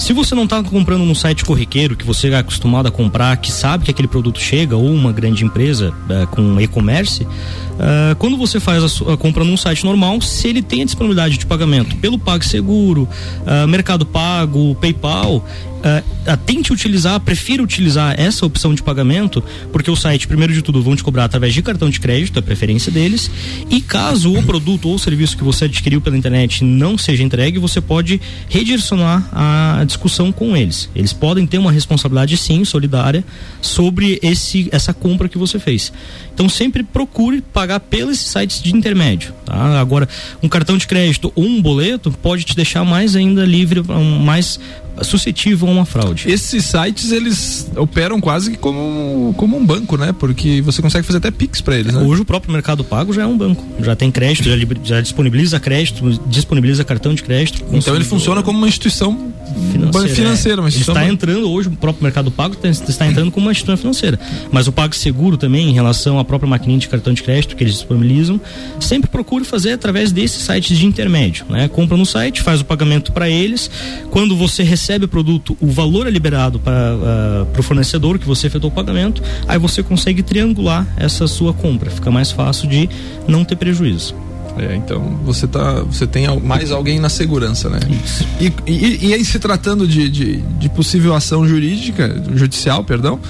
Se 0.00 0.14
você 0.14 0.34
não 0.34 0.44
está 0.44 0.62
comprando 0.62 1.04
num 1.04 1.14
site 1.14 1.44
corriqueiro 1.44 1.94
que 1.94 2.06
você 2.06 2.30
é 2.30 2.38
acostumado 2.38 2.88
a 2.88 2.90
comprar, 2.90 3.36
que 3.36 3.52
sabe 3.52 3.84
que 3.84 3.90
aquele 3.90 4.08
produto 4.08 4.40
chega, 4.40 4.74
ou 4.74 4.90
uma 4.90 5.12
grande 5.12 5.44
empresa 5.44 5.90
uh, 5.90 6.26
com 6.28 6.58
e-commerce, 6.58 7.24
uh, 7.24 8.16
quando 8.18 8.38
você 8.38 8.58
faz 8.58 8.82
a, 8.82 8.88
sua, 8.88 9.12
a, 9.12 9.16
compra 9.18 9.44
num 9.44 9.58
site 9.58 9.84
normal, 9.84 10.18
se 10.22 10.48
ele 10.48 10.62
tem 10.62 10.80
a 10.80 10.84
disponibilidade 10.86 11.36
de 11.36 11.44
pagamento 11.44 11.94
pelo 11.96 12.18
PagSeguro, 12.18 13.06
uh, 13.42 13.68
Mercado 13.68 14.06
Pago, 14.06 14.29
PayPal, 14.74 15.42
uh, 15.80 16.36
tente 16.46 16.72
utilizar, 16.72 17.18
prefira 17.20 17.62
utilizar 17.62 18.18
essa 18.18 18.44
opção 18.44 18.74
de 18.74 18.82
pagamento, 18.82 19.42
porque 19.72 19.90
o 19.90 19.96
site, 19.96 20.26
primeiro 20.26 20.52
de 20.52 20.62
tudo, 20.62 20.82
vão 20.82 20.94
te 20.94 21.02
cobrar 21.02 21.24
através 21.24 21.54
de 21.54 21.62
cartão 21.62 21.88
de 21.88 22.00
crédito, 22.00 22.38
é 22.38 22.40
a 22.40 22.42
preferência 22.42 22.90
deles. 22.92 23.30
E 23.70 23.80
caso 23.80 24.32
o 24.32 24.42
produto 24.42 24.88
ou 24.88 24.98
serviço 24.98 25.36
que 25.36 25.44
você 25.44 25.64
adquiriu 25.64 26.00
pela 26.00 26.16
internet 26.16 26.64
não 26.64 26.96
seja 26.96 27.22
entregue, 27.22 27.58
você 27.58 27.80
pode 27.80 28.20
redirecionar 28.48 29.28
a 29.32 29.84
discussão 29.84 30.32
com 30.32 30.56
eles. 30.56 30.88
Eles 30.94 31.12
podem 31.12 31.46
ter 31.46 31.58
uma 31.58 31.72
responsabilidade, 31.72 32.36
sim, 32.36 32.64
solidária, 32.64 33.24
sobre 33.60 34.18
esse, 34.22 34.68
essa 34.72 34.92
compra 34.92 35.28
que 35.28 35.38
você 35.38 35.58
fez. 35.58 35.92
Então 36.32 36.48
sempre 36.48 36.82
procure 36.82 37.40
pagar 37.40 37.80
pelos 37.80 38.18
sites 38.18 38.62
de 38.62 38.74
intermédio. 38.74 39.32
Tá? 39.44 39.80
Agora, 39.80 40.08
um 40.42 40.48
cartão 40.48 40.78
de 40.78 40.86
crédito 40.86 41.32
ou 41.34 41.44
um 41.44 41.60
boleto 41.60 42.10
pode 42.10 42.44
te 42.44 42.56
deixar 42.56 42.84
mais 42.84 43.14
ainda 43.16 43.44
livre, 43.44 43.82
mais 44.22 44.58
suscetível 45.02 45.68
a 45.68 45.70
uma 45.72 45.84
fraude. 45.84 46.30
Esses 46.30 46.64
sites 46.64 47.12
eles 47.12 47.70
operam 47.76 48.20
quase 48.20 48.56
como, 48.56 49.34
como 49.36 49.56
um 49.56 49.64
banco, 49.64 49.96
né? 49.96 50.12
Porque 50.12 50.60
você 50.60 50.82
consegue 50.82 51.06
fazer 51.06 51.18
até 51.18 51.30
Pix 51.30 51.60
para 51.60 51.76
eles, 51.76 51.94
né? 51.94 52.00
Hoje 52.00 52.22
o 52.22 52.24
próprio 52.24 52.52
Mercado 52.52 52.84
Pago 52.84 53.12
já 53.12 53.22
é 53.22 53.26
um 53.26 53.36
banco, 53.36 53.64
já 53.80 53.96
tem 53.96 54.10
crédito, 54.10 54.48
já, 54.48 54.56
já 54.82 55.00
disponibiliza 55.00 55.58
crédito, 55.58 56.20
disponibiliza 56.26 56.84
cartão 56.84 57.14
de 57.14 57.22
crédito. 57.22 57.64
Então 57.72 57.94
ele 57.94 58.04
funciona 58.04 58.42
como 58.42 58.58
uma 58.58 58.68
instituição 58.68 59.32
financeira. 59.72 60.08
financeira 60.14 60.60
uma 60.60 60.68
instituição 60.68 60.94
ele 60.94 61.04
está 61.04 61.12
entrando 61.12 61.50
hoje, 61.50 61.68
o 61.68 61.72
próprio 61.72 62.02
Mercado 62.02 62.30
Pago 62.30 62.56
está 62.62 63.06
entrando 63.06 63.30
como 63.30 63.46
uma 63.46 63.52
instituição 63.52 63.76
financeira. 63.76 64.18
Mas 64.52 64.66
o 64.66 64.72
Pago 64.72 64.94
Seguro 64.94 65.36
também, 65.36 65.68
em 65.68 65.72
relação 65.72 66.18
à 66.18 66.24
própria 66.24 66.48
maquininha 66.48 66.78
de 66.78 66.88
cartão 66.88 67.12
de 67.12 67.22
crédito 67.22 67.56
que 67.56 67.64
eles 67.64 67.74
disponibilizam, 67.74 68.40
sempre 68.78 69.08
procure 69.08 69.44
fazer 69.44 69.72
através 69.72 70.12
desses 70.12 70.42
sites 70.42 70.78
de 70.78 70.86
intermédio, 70.86 71.46
né? 71.48 71.68
Compra 71.68 71.96
no 71.96 72.06
site, 72.06 72.42
faz 72.42 72.60
o 72.60 72.64
pagamento 72.64 73.12
para 73.12 73.28
eles, 73.28 73.70
quando 74.10 74.36
você 74.36 74.62
recebe 74.62 74.89
recebe 74.90 75.04
o 75.04 75.08
produto, 75.08 75.56
o 75.60 75.68
valor 75.68 76.08
é 76.08 76.10
liberado 76.10 76.58
para 76.58 77.46
uh, 77.46 77.60
o 77.60 77.62
fornecedor 77.62 78.18
que 78.18 78.26
você 78.26 78.48
efetuou 78.48 78.72
o 78.72 78.74
pagamento, 78.74 79.22
aí 79.46 79.56
você 79.56 79.84
consegue 79.84 80.20
triangular 80.20 80.84
essa 80.96 81.28
sua 81.28 81.52
compra, 81.54 81.90
fica 81.90 82.10
mais 82.10 82.32
fácil 82.32 82.68
de 82.68 82.90
não 83.28 83.44
ter 83.44 83.54
prejuízo. 83.54 84.16
É, 84.58 84.74
então 84.74 85.20
você 85.24 85.46
tá, 85.46 85.82
você 85.82 86.08
tem 86.08 86.26
mais 86.40 86.72
alguém 86.72 86.98
na 86.98 87.08
segurança, 87.08 87.70
né? 87.70 87.78
Isso. 88.04 88.26
E, 88.40 88.52
e, 88.66 89.06
e 89.06 89.14
aí 89.14 89.24
se 89.24 89.38
tratando 89.38 89.86
de, 89.86 90.08
de, 90.08 90.36
de 90.36 90.68
possível 90.70 91.14
ação 91.14 91.46
jurídica, 91.46 92.20
judicial, 92.34 92.82
perdão, 92.82 93.20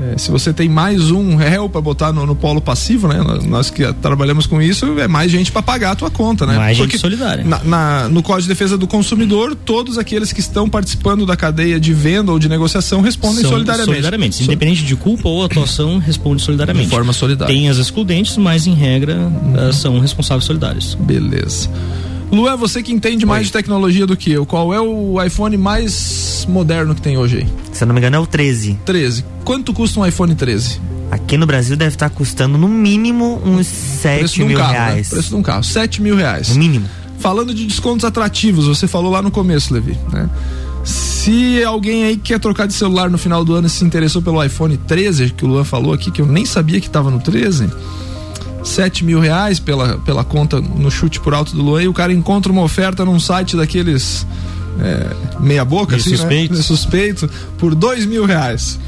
é, 0.00 0.16
se 0.18 0.30
você 0.30 0.52
tem 0.52 0.68
mais 0.68 1.10
um 1.10 1.36
réu 1.36 1.68
para 1.68 1.80
botar 1.80 2.12
no, 2.12 2.24
no, 2.24 2.34
polo 2.34 2.60
passivo, 2.60 3.06
né? 3.08 3.18
Nós 3.46 3.70
que 3.70 3.92
trabalhamos 3.94 4.46
com 4.46 4.60
isso, 4.60 4.98
é 4.98 5.06
mais 5.06 5.30
gente 5.30 5.52
para 5.52 5.62
pagar 5.62 5.92
a 5.92 5.94
tua 5.94 6.10
conta, 6.10 6.46
né? 6.46 6.56
Mais 6.56 6.78
Porque 6.78 6.92
gente 6.92 7.00
solidária. 7.00 7.44
Na, 7.44 7.62
na, 7.62 8.08
no 8.08 8.22
Código 8.22 8.42
de 8.42 8.48
Defesa 8.48 8.78
do 8.78 8.86
Consumidor, 8.86 9.54
todos 9.54 9.98
aqueles 9.98 10.32
que 10.32 10.40
estão 10.40 10.68
participando 10.68 11.26
da 11.26 11.36
cadeia 11.36 11.78
de 11.78 11.92
venda 11.92 12.32
ou 12.32 12.38
de 12.38 12.48
negociação 12.48 13.02
respondem 13.02 13.42
São 13.42 13.50
solidariamente. 13.50 13.92
Solidariamente. 13.92 14.44
Independente 14.44 14.84
de 14.84 14.96
culpa 14.96 15.28
ou 15.28 15.44
atuação, 15.44 15.98
responde 15.98 16.40
solidariamente. 16.42 16.88
De 16.88 16.94
forma 16.94 17.12
solidária. 17.12 17.54
Tem 17.54 17.68
as 17.68 17.76
excludentes, 17.76 18.36
mas 18.36 18.66
em 18.66 18.74
regra 18.74 19.16
hum. 19.16 19.72
são 19.72 20.00
responsáveis 20.00 20.44
solidários. 20.44 20.94
Beleza. 20.94 21.68
Lu, 22.30 22.48
é 22.48 22.56
você 22.56 22.82
que 22.82 22.92
entende 22.92 23.26
mais 23.26 23.46
de 23.46 23.52
tecnologia 23.52 24.06
do 24.06 24.16
que 24.16 24.30
eu. 24.30 24.46
Qual 24.46 24.72
é 24.72 24.80
o 24.80 25.20
iPhone 25.22 25.56
mais 25.56 26.46
moderno 26.48 26.94
que 26.94 27.02
tem 27.02 27.18
hoje 27.18 27.38
aí? 27.38 27.48
Se 27.72 27.82
eu 27.82 27.88
não 27.88 27.94
me 27.94 28.00
engano, 28.00 28.16
é 28.16 28.18
o 28.20 28.26
13. 28.26 28.78
13. 28.84 29.24
Quanto 29.44 29.72
custa 29.72 29.98
um 29.98 30.06
iPhone 30.06 30.34
13? 30.34 30.80
Aqui 31.10 31.36
no 31.36 31.44
Brasil 31.44 31.76
deve 31.76 31.96
estar 31.96 32.08
custando 32.08 32.56
no 32.56 32.68
mínimo 32.68 33.42
uns 33.44 33.66
7 33.66 34.44
mil 34.44 34.56
carro, 34.56 34.72
reais. 34.72 35.10
Né? 35.10 35.14
Preço 35.14 35.28
de 35.30 35.34
um 35.34 35.42
carro, 35.42 35.64
7 35.64 36.00
mil 36.00 36.14
reais. 36.14 36.50
No 36.50 36.56
mínimo. 36.56 36.88
Falando 37.18 37.52
de 37.52 37.66
descontos 37.66 38.04
atrativos, 38.04 38.66
você 38.66 38.86
falou 38.86 39.10
lá 39.10 39.20
no 39.20 39.30
começo, 39.30 39.74
Levi, 39.74 39.98
né? 40.12 40.30
Se 40.84 41.62
alguém 41.64 42.04
aí 42.04 42.16
quer 42.16 42.38
trocar 42.38 42.66
de 42.66 42.72
celular 42.72 43.10
no 43.10 43.18
final 43.18 43.44
do 43.44 43.54
ano 43.54 43.66
e 43.66 43.70
se 43.70 43.84
interessou 43.84 44.22
pelo 44.22 44.42
iPhone 44.42 44.76
13, 44.76 45.30
que 45.30 45.44
o 45.44 45.48
Luan 45.48 45.64
falou 45.64 45.92
aqui, 45.92 46.10
que 46.10 46.22
eu 46.22 46.26
nem 46.26 46.46
sabia 46.46 46.80
que 46.80 46.86
estava 46.86 47.10
no 47.10 47.20
13, 47.20 47.68
7 48.62 49.04
mil 49.04 49.20
reais 49.20 49.58
pela, 49.58 49.98
pela 49.98 50.24
conta 50.24 50.60
no 50.60 50.90
chute 50.90 51.20
por 51.20 51.34
alto 51.34 51.54
do 51.54 51.62
Luan, 51.62 51.82
e 51.82 51.88
o 51.88 51.92
cara 51.92 52.12
encontra 52.12 52.50
uma 52.52 52.62
oferta 52.62 53.04
num 53.04 53.18
site 53.18 53.56
daqueles 53.56 54.26
é, 54.80 55.40
meia 55.40 55.64
boca, 55.64 55.96
assim, 55.96 56.10
suspeito. 56.10 56.54
né? 56.54 56.62
suspeito, 56.62 57.30
por 57.58 57.74
dois 57.74 58.04
mil 58.06 58.24
reais. 58.24 58.78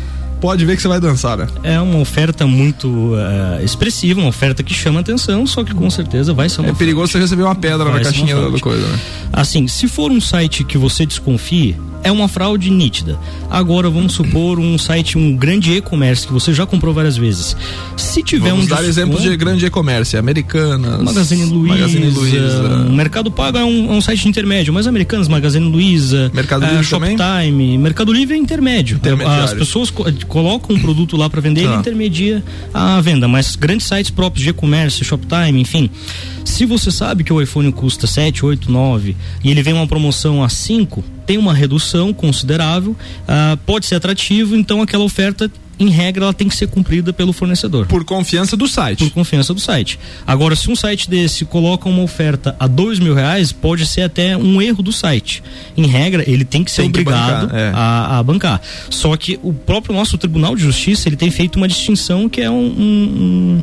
Pode 0.42 0.66
ver 0.66 0.75
que 0.75 0.82
você 0.82 0.88
vai 0.88 0.99
dançar, 0.99 1.38
né? 1.38 1.46
É 1.62 1.80
uma 1.80 2.00
oferta 2.00 2.44
muito 2.49 3.14
eh, 3.16 3.62
expressiva, 3.62 4.18
uma 4.18 4.28
oferta 4.28 4.61
que 4.61 4.75
chama 4.75 4.99
atenção, 4.99 5.46
só 5.46 5.62
que 5.62 5.72
com 5.72 5.88
certeza 5.88 6.34
vai 6.34 6.49
ser 6.49 6.62
uma 6.62 6.70
É 6.70 6.72
perigoso 6.72 7.12
você 7.12 7.20
receber 7.20 7.44
uma 7.44 7.54
pedra 7.54 7.84
Vai 7.84 7.94
na 7.94 8.00
caixinha 8.00 8.34
da 8.34 8.58
coisa, 8.58 8.84
né? 8.88 8.99
Assim, 9.32 9.68
se 9.68 9.87
for 9.87 10.11
um 10.11 10.20
site 10.20 10.64
que 10.64 10.76
você 10.76 11.06
desconfie, 11.06 11.76
é 12.04 12.11
uma 12.11 12.28
fraude 12.28 12.70
nítida. 12.70 13.18
Agora, 13.49 13.88
vamos 13.88 14.14
supor 14.14 14.58
um 14.58 14.76
site, 14.76 15.16
um 15.16 15.37
grande 15.37 15.72
e-commerce 15.72 16.26
que 16.26 16.32
você 16.32 16.52
já 16.52 16.66
comprou 16.66 16.92
várias 16.92 17.16
vezes. 17.16 17.56
Se 17.96 18.22
tiver 18.22 18.50
Vamos 18.50 18.66
um 18.66 18.68
dar 18.68 18.84
exemplos 18.84 19.22
de 19.22 19.37
grande 19.37 19.64
e-commerce, 19.64 20.16
Americanas, 20.16 21.02
Magazine 21.02 21.44
Luiza, 21.44 21.75
Magazine 21.75 22.11
Luiza, 22.11 22.68
Mercado 22.90 23.30
Pago 23.30 23.58
é 23.58 23.64
um, 23.64 23.92
é 23.92 23.96
um 23.96 24.00
site 24.00 24.28
intermédio, 24.28 24.72
mas 24.72 24.87
Americanas, 24.87 25.28
Magazine 25.28 25.66
Luiza, 25.66 26.30
Mercado 26.34 26.64
eh, 26.64 26.70
Livre 26.70 26.87
também? 26.87 27.16
Shoptime, 27.16 27.78
Mercado 27.78 28.12
Livre 28.12 28.34
é 28.34 28.38
intermédio. 28.38 29.00
As 29.42 29.54
pessoas 29.54 29.90
co- 30.33 30.43
colocam 30.43 30.75
um 30.77 30.81
produto 30.81 31.17
lá 31.17 31.29
para 31.31 31.41
vender, 31.41 31.61
ele 31.62 31.73
Tá. 31.75 31.81
intermedia 31.81 32.43
a 32.73 33.01
venda, 33.01 33.29
mas 33.29 33.55
grandes 33.55 33.87
sites 33.87 34.11
próprios 34.11 34.43
de 34.43 34.51
e-commerce, 34.51 35.05
Shoptime, 35.05 35.61
enfim. 35.61 35.91
Se 36.45 36.65
você 36.67 36.91
sabe 36.91 37.23
que 37.23 37.33
o 37.33 37.41
iPhone 37.41 37.71
custa 37.71 38.07
7, 38.07 38.45
8, 38.45 38.71
9 38.71 39.15
e 39.45 39.51
ele 39.51 39.62
vem 39.62 39.73
uma 39.75 39.87
promoção 39.87 40.43
a 40.43 40.49
5, 40.49 41.05
tem 41.27 41.39
uma 41.39 41.55
redução 41.55 42.12
considerável, 42.12 42.97
ah, 43.29 43.57
pode 43.65 43.87
ser 43.87 43.95
atrativo, 43.97 44.57
então 44.57 44.83
aquela 44.83 45.05
oferta 45.05 45.51
em 45.83 45.89
regra 45.91 46.25
ela 46.25 46.35
tem 46.35 46.49
que 46.49 46.55
ser 46.57 46.67
cumprida 46.69 47.12
pelo 47.12 47.33
fornecedor 47.33 47.87
por 47.87 48.05
confiança 48.05 48.57
do 48.57 48.67
site. 48.69 48.99
por 48.99 49.11
confiança 49.11 49.53
do 49.53 49.61
site. 49.61 49.99
Agora, 50.27 50.55
se 50.57 50.71
um 50.71 50.77
site 50.77 51.09
desse 51.11 51.45
coloca 51.45 51.89
uma 51.89 52.03
oferta 52.03 52.55
a 52.59 52.67
dois 52.67 52.99
mil 52.99 53.15
reais, 53.15 53.53
pode 53.53 53.87
ser 53.87 54.03
até 54.03 54.37
um 54.37 54.61
erro 54.62 54.83
do 54.83 54.93
site. 54.93 55.43
Em 55.77 55.87
regra, 55.87 56.25
ele 56.29 56.45
tem 56.45 56.62
que 56.65 56.71
ser 56.71 56.83
Tem 56.83 56.91
que 56.93 57.01
obrigado 57.01 57.47
bancar, 57.49 57.59
é. 57.61 57.73
a, 57.75 58.19
a 58.19 58.23
bancar. 58.23 58.61
Só 58.91 59.17
que 59.17 59.39
o 59.43 59.53
próprio 59.53 59.95
nosso 59.95 60.17
Tribunal 60.19 60.55
de 60.57 60.62
Justiça 60.62 61.09
ele 61.09 61.17
tem 61.17 61.31
feito 61.31 61.57
uma 61.57 61.69
distinção 61.69 62.29
que 62.29 62.41
é 62.41 62.51
um, 62.51 62.55
um- 62.55 62.73
um- 62.79 63.62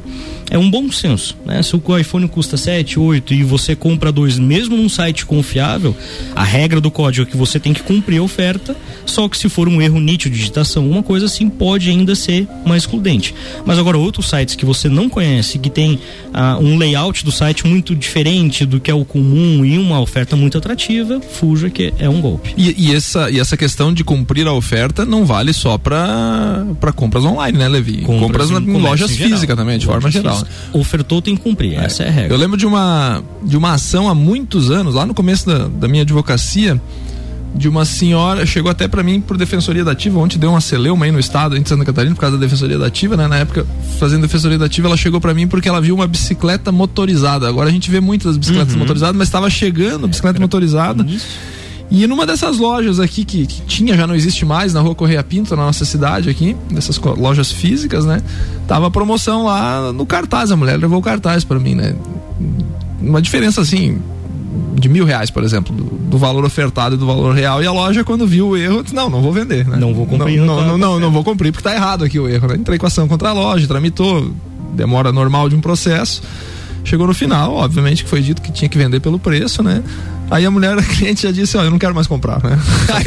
é 0.51 0.57
um 0.57 0.69
bom 0.69 0.91
senso. 0.91 1.37
Né? 1.45 1.61
Se 1.61 1.75
o 1.75 1.97
iPhone 1.97 2.27
custa 2.27 2.57
7, 2.57 2.99
8 2.99 3.33
e 3.35 3.43
você 3.43 3.75
compra 3.75 4.11
dois, 4.11 4.39
mesmo 4.39 4.75
num 4.75 4.89
site 4.89 5.23
confiável, 5.25 5.95
a 6.35 6.43
regra 6.43 6.81
do 6.81 6.89
código 6.89 7.27
é 7.27 7.31
que 7.31 7.37
você 7.37 7.59
tem 7.59 7.71
que 7.71 7.83
cumprir 7.83 8.19
a 8.19 8.23
oferta. 8.23 8.75
Só 9.05 9.29
que 9.29 9.37
se 9.37 9.47
for 9.47 9.67
um 9.67 9.79
erro 9.81 9.99
nítido 9.99 10.33
de 10.33 10.39
digitação, 10.39 10.89
uma 10.89 11.03
coisa 11.03 11.27
assim 11.27 11.49
pode 11.49 11.89
ainda 11.89 12.08
ser 12.15 12.47
uma 12.65 12.77
excludente. 12.77 13.33
Mas 13.65 13.77
agora 13.77 13.97
outros 13.97 14.29
sites 14.29 14.55
que 14.55 14.65
você 14.65 14.89
não 14.89 15.09
conhece, 15.09 15.59
que 15.59 15.69
tem 15.69 15.99
ah, 16.33 16.57
um 16.59 16.77
layout 16.77 17.23
do 17.23 17.31
site 17.31 17.65
muito 17.67 17.95
diferente 17.95 18.65
do 18.65 18.79
que 18.79 18.89
é 18.89 18.93
o 18.93 19.05
comum 19.05 19.63
e 19.65 19.77
uma 19.77 19.99
oferta 19.99 20.35
muito 20.35 20.57
atrativa, 20.57 21.19
fuja 21.21 21.69
que 21.69 21.93
é 21.99 22.09
um 22.09 22.21
golpe. 22.21 22.53
E, 22.57 22.75
e 22.77 22.95
essa, 22.95 23.29
e 23.29 23.39
essa 23.39 23.55
questão 23.57 23.93
de 23.93 24.03
cumprir 24.03 24.47
a 24.47 24.53
oferta 24.53 25.05
não 25.05 25.25
vale 25.25 25.53
só 25.53 25.77
para 25.77 26.65
compras 26.95 27.23
online, 27.23 27.57
né, 27.57 27.67
Levi? 27.67 28.01
Compras, 28.01 28.49
na, 28.49 28.59
em 28.59 28.69
em 28.69 28.81
lojas 28.81 29.11
físicas 29.11 29.55
também, 29.55 29.77
de 29.77 29.85
forma 29.85 30.09
geral. 30.09 30.33
físicas. 30.37 30.55
Ofertou 30.73 31.21
tem 31.21 31.35
que 31.35 31.41
cumprir, 31.41 31.77
essa 31.79 32.03
é 32.03 32.07
a 32.07 32.11
regra. 32.11 32.33
Eu 32.33 32.37
lembro 32.37 32.57
de 32.57 32.65
uma, 32.65 33.23
de 33.43 33.57
uma 33.57 33.73
ação 33.73 34.09
há 34.09 34.15
muitos 34.15 34.71
anos, 34.71 34.95
lá 34.95 35.05
no 35.05 35.13
começo 35.13 35.45
da, 35.45 35.67
da 35.67 35.87
minha 35.87 36.03
advocacia, 36.03 36.79
de 37.55 37.67
uma 37.67 37.83
senhora, 37.83 38.45
chegou 38.45 38.71
até 38.71 38.87
pra 38.87 39.03
mim 39.03 39.19
por 39.19 39.37
Defensoria 39.37 39.83
da 39.83 39.91
Ativa, 39.91 40.19
ontem 40.19 40.37
deu 40.37 40.51
uma 40.51 40.61
celeuma 40.61 41.05
aí 41.05 41.11
no 41.11 41.19
estado 41.19 41.57
em 41.57 41.65
Santa 41.65 41.83
Catarina 41.83 42.13
por 42.13 42.21
causa 42.21 42.37
da 42.37 42.41
Defensoria 42.41 42.77
da 42.77 42.87
Ativa, 42.87 43.17
né? 43.17 43.27
Na 43.27 43.37
época, 43.37 43.65
fazendo 43.99 44.21
Defensoria 44.21 44.57
da 44.57 44.65
Ativa, 44.65 44.87
ela 44.87 44.97
chegou 44.97 45.19
pra 45.19 45.33
mim 45.33 45.47
porque 45.47 45.67
ela 45.67 45.81
viu 45.81 45.95
uma 45.95 46.07
bicicleta 46.07 46.71
motorizada. 46.71 47.47
Agora 47.47 47.69
a 47.69 47.71
gente 47.71 47.89
vê 47.89 47.99
muitas 47.99 48.37
bicicletas 48.37 48.75
motorizadas, 48.75 49.15
mas 49.15 49.27
estava 49.27 49.49
chegando 49.49 50.05
a 50.05 50.07
bicicleta 50.07 50.39
motorizada. 50.39 51.05
E 51.91 52.05
numa 52.05 52.25
dessas 52.25 52.59
lojas 52.59 52.99
aqui 52.99 53.25
que, 53.25 53.47
que 53.47 53.61
tinha, 53.61 53.97
já 53.97 54.05
não 54.05 54.13
existe 54.13 54.45
mais, 54.45 54.73
na 54.73 54.79
rua 54.79 54.93
Correia 54.93 55.23
Pinto, 55.23 55.55
na 55.55 55.63
nossa 55.63 55.83
cidade 55.85 56.29
aqui, 56.29 56.55
dessas 56.69 56.99
lojas 56.99 57.51
físicas, 57.51 58.05
né? 58.05 58.21
Tava 58.67 58.87
a 58.87 58.91
promoção 58.91 59.45
lá 59.45 59.91
no 59.91 60.05
cartaz, 60.05 60.51
a 60.51 60.55
mulher 60.55 60.77
levou 60.77 60.99
o 60.99 61.01
cartaz 61.01 61.43
pra 61.43 61.59
mim, 61.59 61.73
né? 61.73 61.95
Uma 63.01 63.19
diferença 63.19 63.61
assim, 63.61 63.99
de 64.75 64.89
mil 64.89 65.05
reais, 65.05 65.29
por 65.29 65.43
exemplo, 65.43 65.75
do, 65.75 65.83
do 65.83 66.17
valor 66.17 66.43
ofertado 66.45 66.95
e 66.95 66.97
do 66.97 67.05
valor 67.05 67.35
real. 67.35 67.61
E 67.61 67.67
a 67.67 67.71
loja, 67.71 68.03
quando 68.03 68.25
viu 68.25 68.49
o 68.49 68.57
erro, 68.57 68.81
disse, 68.81 68.95
não, 68.95 69.09
não 69.09 69.21
vou 69.21 69.31
vender, 69.31 69.67
né? 69.67 69.77
Não 69.77 69.93
vou 69.93 70.05
cumprir, 70.05 70.39
Não, 70.39 70.45
não 70.45 70.55
não, 70.55 70.61
tá- 70.61 70.67
não, 70.69 70.77
não, 70.77 70.99
não 70.99 71.11
vou 71.11 71.23
cumprir, 71.23 71.51
porque 71.51 71.67
tá 71.67 71.75
errado 71.75 72.03
aqui 72.03 72.19
o 72.19 72.27
erro, 72.27 72.47
né? 72.47 72.55
Entrei 72.55 72.77
com 72.77 72.85
ação 72.87 73.07
contra 73.07 73.29
a 73.29 73.33
loja, 73.33 73.67
tramitou, 73.67 74.31
demora 74.73 75.11
normal 75.11 75.49
de 75.49 75.55
um 75.55 75.61
processo. 75.61 76.21
Chegou 76.83 77.05
no 77.05 77.13
final, 77.13 77.53
obviamente 77.55 78.03
que 78.03 78.09
foi 78.09 78.21
dito 78.21 78.41
que 78.41 78.51
tinha 78.51 78.69
que 78.69 78.77
vender 78.77 78.99
pelo 79.01 79.19
preço, 79.19 79.61
né? 79.61 79.83
Aí 80.31 80.45
a 80.45 80.51
mulher, 80.51 80.77
a 80.79 80.83
cliente 80.83 81.23
já 81.23 81.31
disse, 81.31 81.57
ó, 81.57 81.63
eu 81.63 81.69
não 81.71 81.77
quero 81.77 81.93
mais 81.93 82.07
comprar, 82.07 82.41
né? 82.41 82.57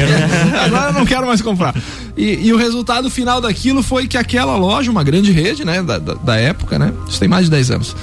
Agora 0.65 0.89
eu 0.89 0.93
não 0.93 1.05
quero 1.05 1.25
mais 1.25 1.41
comprar. 1.41 1.75
E, 2.15 2.47
e 2.47 2.53
o 2.53 2.57
resultado 2.57 3.09
final 3.09 3.41
daquilo 3.41 3.81
foi 3.81 4.07
que 4.07 4.17
aquela 4.17 4.55
loja, 4.55 4.91
uma 4.91 5.03
grande 5.03 5.31
rede, 5.31 5.65
né, 5.65 5.81
da, 5.81 5.97
da, 5.97 6.13
da 6.13 6.35
época, 6.35 6.77
né? 6.77 6.93
Isso 7.09 7.19
tem 7.19 7.27
mais 7.27 7.45
de 7.45 7.51
10 7.51 7.71
anos. 7.71 7.95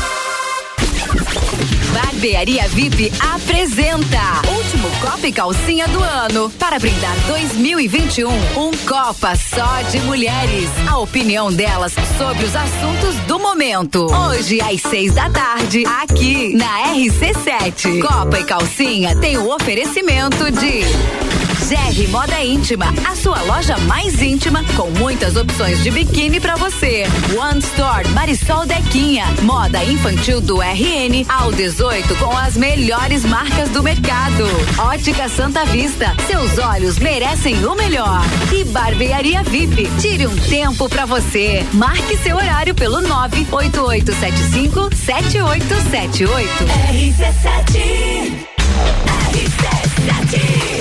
Barbearia 1.93 2.67
VIP 2.69 3.11
apresenta 3.19 4.41
Último 4.55 4.89
Copa 5.01 5.27
e 5.27 5.31
Calcinha 5.31 5.87
do 5.89 6.01
ano. 6.01 6.49
Para 6.51 6.79
brindar 6.79 7.15
2021, 7.27 8.29
um 8.29 8.71
Copa 8.87 9.35
só 9.35 9.81
de 9.89 9.99
mulheres. 10.01 10.69
A 10.89 10.97
opinião 10.99 11.51
delas 11.51 11.93
sobre 12.17 12.45
os 12.45 12.55
assuntos 12.55 13.15
do 13.27 13.39
momento. 13.39 14.05
Hoje, 14.05 14.61
às 14.61 14.81
seis 14.81 15.13
da 15.13 15.29
tarde, 15.29 15.83
aqui 15.85 16.55
na 16.55 16.93
RC7. 16.93 18.01
Copa 18.01 18.39
e 18.39 18.43
Calcinha 18.45 19.15
tem 19.17 19.37
o 19.37 19.53
oferecimento 19.53 20.49
de. 20.51 21.40
GR 21.67 22.09
Moda 22.09 22.43
Íntima, 22.43 22.93
a 23.09 23.15
sua 23.15 23.41
loja 23.43 23.77
mais 23.79 24.21
íntima 24.21 24.63
com 24.75 24.89
muitas 24.99 25.35
opções 25.35 25.83
de 25.83 25.91
biquíni 25.91 26.39
para 26.39 26.55
você. 26.55 27.03
One 27.39 27.59
Store 27.59 28.07
Marisol 28.09 28.65
Dequinha, 28.65 29.25
moda 29.43 29.83
infantil 29.83 30.41
do 30.41 30.59
RN 30.59 31.25
ao 31.29 31.51
18 31.51 32.15
com 32.15 32.35
as 32.35 32.57
melhores 32.57 33.23
marcas 33.23 33.69
do 33.69 33.83
mercado. 33.83 34.45
Ótica 34.77 35.29
Santa 35.29 35.63
Vista, 35.65 36.15
seus 36.27 36.57
olhos 36.57 36.97
merecem 36.99 37.63
o 37.65 37.75
melhor. 37.75 38.21
E 38.51 38.63
Barbearia 38.65 39.43
VIP, 39.43 39.89
tire 39.99 40.25
um 40.27 40.35
tempo 40.35 40.89
para 40.89 41.05
você. 41.05 41.65
Marque 41.73 42.17
seu 42.17 42.35
horário 42.37 42.73
pelo 42.73 43.01
98875 43.01 44.89
7878. 44.95 46.49
RC7 46.91 48.51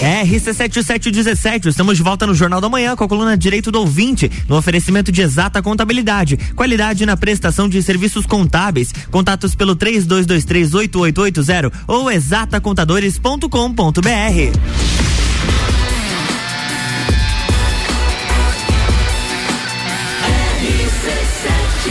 RC7717, 0.00 1.66
estamos 1.66 1.96
de 1.96 2.02
volta 2.02 2.26
no 2.26 2.34
Jornal 2.34 2.60
da 2.60 2.68
Manhã 2.68 2.96
com 2.96 3.04
a 3.04 3.08
coluna 3.08 3.36
Direito 3.36 3.70
do 3.70 3.78
Ouvinte, 3.80 4.30
no 4.48 4.56
oferecimento 4.56 5.12
de 5.12 5.20
exata 5.20 5.62
contabilidade, 5.62 6.38
qualidade 6.56 7.04
na 7.04 7.14
prestação 7.16 7.68
de 7.68 7.82
serviços 7.82 8.24
contábeis. 8.26 8.92
Contatos 9.10 9.54
pelo 9.54 9.76
32238880 9.76 11.70
ou 11.86 12.10
exatacontadores.com.br. 12.10 15.10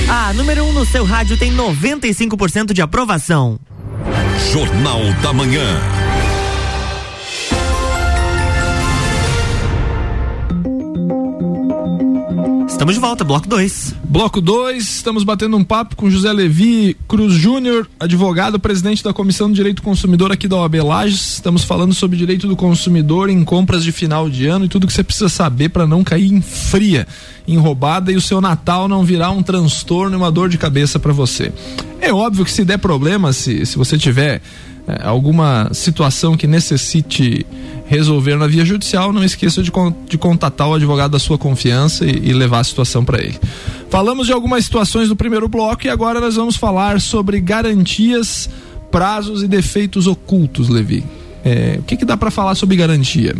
A 0.09 0.33
número 0.33 0.63
1 0.63 0.69
um 0.69 0.73
no 0.73 0.85
seu 0.85 1.05
rádio 1.05 1.37
tem 1.37 1.55
95% 1.55 2.73
de 2.73 2.81
aprovação. 2.81 3.59
Jornal 4.51 5.13
da 5.21 5.31
Manhã. 5.31 6.08
Estamos 12.89 12.95
de 12.95 13.07
volta, 13.07 13.23
bloco 13.23 13.47
2. 13.47 13.95
Bloco 14.03 14.41
2, 14.41 14.83
estamos 14.83 15.23
batendo 15.23 15.55
um 15.55 15.63
papo 15.63 15.95
com 15.95 16.09
José 16.09 16.33
Levi 16.33 16.97
Cruz 17.07 17.35
Júnior, 17.35 17.87
advogado, 17.99 18.59
presidente 18.59 19.03
da 19.03 19.13
Comissão 19.13 19.47
de 19.47 19.53
Direito 19.53 19.75
do 19.75 19.83
Consumidor 19.83 20.31
aqui 20.31 20.47
da 20.47 20.55
OAB 20.55 20.73
Lages. 20.77 21.33
Estamos 21.33 21.63
falando 21.63 21.93
sobre 21.93 22.17
direito 22.17 22.47
do 22.47 22.55
consumidor 22.55 23.29
em 23.29 23.43
compras 23.43 23.83
de 23.83 23.91
final 23.91 24.27
de 24.27 24.47
ano 24.47 24.65
e 24.65 24.67
tudo 24.67 24.87
que 24.87 24.93
você 24.93 25.03
precisa 25.03 25.29
saber 25.29 25.69
para 25.69 25.85
não 25.85 26.03
cair 26.03 26.33
em 26.33 26.41
fria, 26.41 27.07
em 27.47 27.57
roubada 27.57 28.11
e 28.11 28.15
o 28.15 28.21
seu 28.21 28.41
Natal 28.41 28.87
não 28.87 29.03
virar 29.03 29.29
um 29.29 29.43
transtorno 29.43 30.15
e 30.15 30.17
uma 30.17 30.31
dor 30.31 30.49
de 30.49 30.57
cabeça 30.57 30.97
para 30.97 31.13
você. 31.13 31.53
É 32.01 32.11
óbvio 32.11 32.43
que 32.43 32.51
se 32.51 32.65
der 32.65 32.79
problema, 32.79 33.31
se, 33.33 33.67
se 33.67 33.77
você 33.77 33.99
tiver 33.99 34.41
é, 34.89 35.05
alguma 35.05 35.69
situação 35.73 36.35
que 36.35 36.47
necessite 36.47 37.45
resolver 37.85 38.35
na 38.35 38.47
via 38.47 38.65
judicial, 38.65 39.13
não 39.13 39.23
esqueça 39.23 39.61
de, 39.61 39.71
de 40.07 40.17
contatar 40.17 40.67
o 40.67 40.73
advogado 40.73 41.11
da 41.11 41.19
sua 41.19 41.37
confiança 41.37 42.05
e, 42.05 42.29
e 42.29 42.33
levar 42.33 42.59
a 42.59 42.63
situação 42.63 43.05
para 43.05 43.19
ele. 43.19 43.39
Falamos 43.89 44.27
de 44.27 44.33
algumas 44.33 44.63
situações 44.65 45.09
do 45.09 45.15
primeiro 45.15 45.47
bloco 45.47 45.85
e 45.85 45.89
agora 45.89 46.19
nós 46.19 46.35
vamos 46.35 46.55
falar 46.55 46.99
sobre 47.01 47.39
garantias, 47.39 48.49
prazos 48.91 49.43
e 49.43 49.47
defeitos 49.47 50.07
ocultos, 50.07 50.69
Levi. 50.69 51.03
É, 51.49 51.79
o 51.79 51.81
que, 51.81 51.97
que 51.97 52.05
dá 52.05 52.15
para 52.15 52.29
falar 52.29 52.53
sobre 52.53 52.75
garantia? 52.75 53.35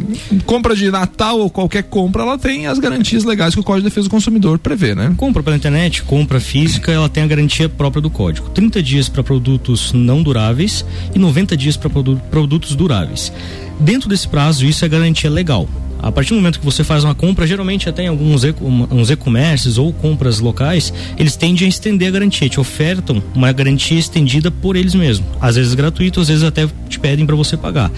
Compra 0.45 0.75
de 0.75 0.89
Natal 0.89 1.39
ou 1.39 1.49
qualquer 1.49 1.83
compra, 1.83 2.23
ela 2.23 2.39
tem 2.39 2.65
as 2.65 2.79
garantias 2.79 3.23
legais 3.23 3.53
que 3.53 3.59
o 3.59 3.63
Código 3.63 3.83
de 3.83 3.89
Defesa 3.89 4.07
do 4.07 4.11
Consumidor 4.11 4.57
prevê, 4.57 4.95
né? 4.95 5.13
Compra 5.15 5.43
pela 5.43 5.55
internet, 5.55 6.01
compra 6.01 6.39
física, 6.39 6.91
ela 6.91 7.07
tem 7.07 7.21
a 7.21 7.27
garantia 7.27 7.69
própria 7.69 8.01
do 8.01 8.09
código. 8.09 8.49
30 8.49 8.81
dias 8.81 9.07
para 9.07 9.21
produtos 9.21 9.93
não 9.93 10.23
duráveis 10.23 10.83
e 11.13 11.19
90 11.19 11.55
dias 11.55 11.77
para 11.77 11.89
produtos 12.31 12.75
duráveis. 12.75 13.31
Dentro 13.79 14.09
desse 14.09 14.27
prazo, 14.27 14.65
isso 14.65 14.83
é 14.83 14.89
garantia 14.89 15.29
legal. 15.29 15.69
A 16.01 16.11
partir 16.11 16.29
do 16.29 16.37
momento 16.37 16.59
que 16.59 16.65
você 16.65 16.83
faz 16.83 17.03
uma 17.03 17.13
compra, 17.13 17.45
geralmente 17.45 17.89
até 17.89 18.03
em 18.03 18.07
alguns 18.07 18.43
e-commerces 19.09 19.77
ou 19.77 19.91
compras 19.91 20.39
locais, 20.39 20.93
eles 21.17 21.35
tendem 21.35 21.65
a 21.65 21.69
estender 21.69 22.07
a 22.07 22.11
garantia, 22.11 22.47
te 22.47 22.59
ofertam 22.59 23.21
uma 23.35 23.51
garantia 23.51 23.99
estendida 23.99 24.49
por 24.49 24.75
eles 24.75 24.95
mesmos. 24.95 25.27
Às 25.41 25.55
vezes 25.55 25.73
gratuito, 25.73 26.21
às 26.21 26.27
vezes 26.27 26.43
até 26.43 26.67
te 26.87 26.99
pedem 26.99 27.25
para 27.25 27.35
você 27.35 27.57
pagar. 27.57 27.91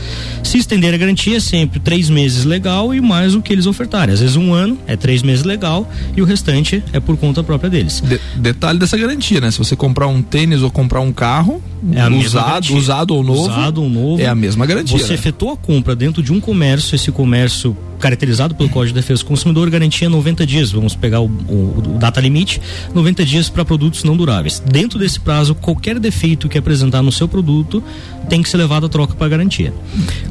Se 0.43 0.57
estender 0.57 0.93
a 0.93 0.97
garantia 0.97 1.37
é 1.37 1.39
sempre 1.39 1.79
três 1.79 2.09
meses 2.09 2.43
legal 2.43 2.93
e 2.93 2.99
mais 2.99 3.35
o 3.35 3.41
que 3.41 3.53
eles 3.53 3.65
ofertarem. 3.65 4.13
Às 4.13 4.19
vezes 4.19 4.35
um 4.35 4.53
ano 4.53 4.77
é 4.87 4.95
três 4.95 5.21
meses 5.21 5.43
legal 5.43 5.89
e 6.15 6.21
o 6.21 6.25
restante 6.25 6.83
é 6.91 6.99
por 6.99 7.17
conta 7.17 7.43
própria 7.43 7.69
deles. 7.69 8.01
De, 8.01 8.19
detalhe 8.35 8.79
dessa 8.79 8.97
garantia, 8.97 9.39
né? 9.39 9.51
Se 9.51 9.59
você 9.59 9.75
comprar 9.75 10.07
um 10.07 10.21
tênis 10.21 10.61
ou 10.61 10.71
comprar 10.71 11.01
um 11.01 11.13
carro, 11.13 11.61
é 11.93 12.07
usado, 12.09 12.75
usado 12.75 13.15
ou 13.15 13.23
novo, 13.23 13.41
usado 13.43 13.83
ou 13.83 13.89
novo, 13.89 14.21
é 14.21 14.27
a 14.27 14.35
mesma 14.35 14.65
garantia. 14.65 14.97
Você 14.97 15.09
né? 15.09 15.13
efetuou 15.13 15.53
a 15.53 15.57
compra 15.57 15.95
dentro 15.95 16.21
de 16.21 16.31
um 16.31 16.39
comércio, 16.39 16.95
esse 16.95 17.11
comércio 17.11 17.75
caracterizado 18.01 18.55
pelo 18.55 18.67
Código 18.69 18.95
de 18.95 19.01
Defesa 19.01 19.23
do 19.23 19.27
Consumidor, 19.27 19.69
garantia 19.69 20.09
90 20.09 20.45
dias. 20.45 20.71
Vamos 20.71 20.95
pegar 20.95 21.21
o, 21.21 21.27
o, 21.27 21.95
o 21.95 21.97
data 21.99 22.19
limite, 22.19 22.59
90 22.93 23.23
dias 23.23 23.49
para 23.49 23.63
produtos 23.63 24.03
não 24.03 24.17
duráveis. 24.17 24.59
Dentro 24.59 24.99
desse 24.99 25.19
prazo, 25.19 25.55
qualquer 25.55 25.99
defeito 25.99 26.49
que 26.49 26.57
apresentar 26.57 27.01
no 27.01 27.11
seu 27.11 27.27
produto 27.27 27.81
tem 28.27 28.41
que 28.41 28.49
ser 28.49 28.57
levado 28.57 28.85
à 28.85 28.89
troca 28.89 29.13
para 29.13 29.29
garantia. 29.29 29.73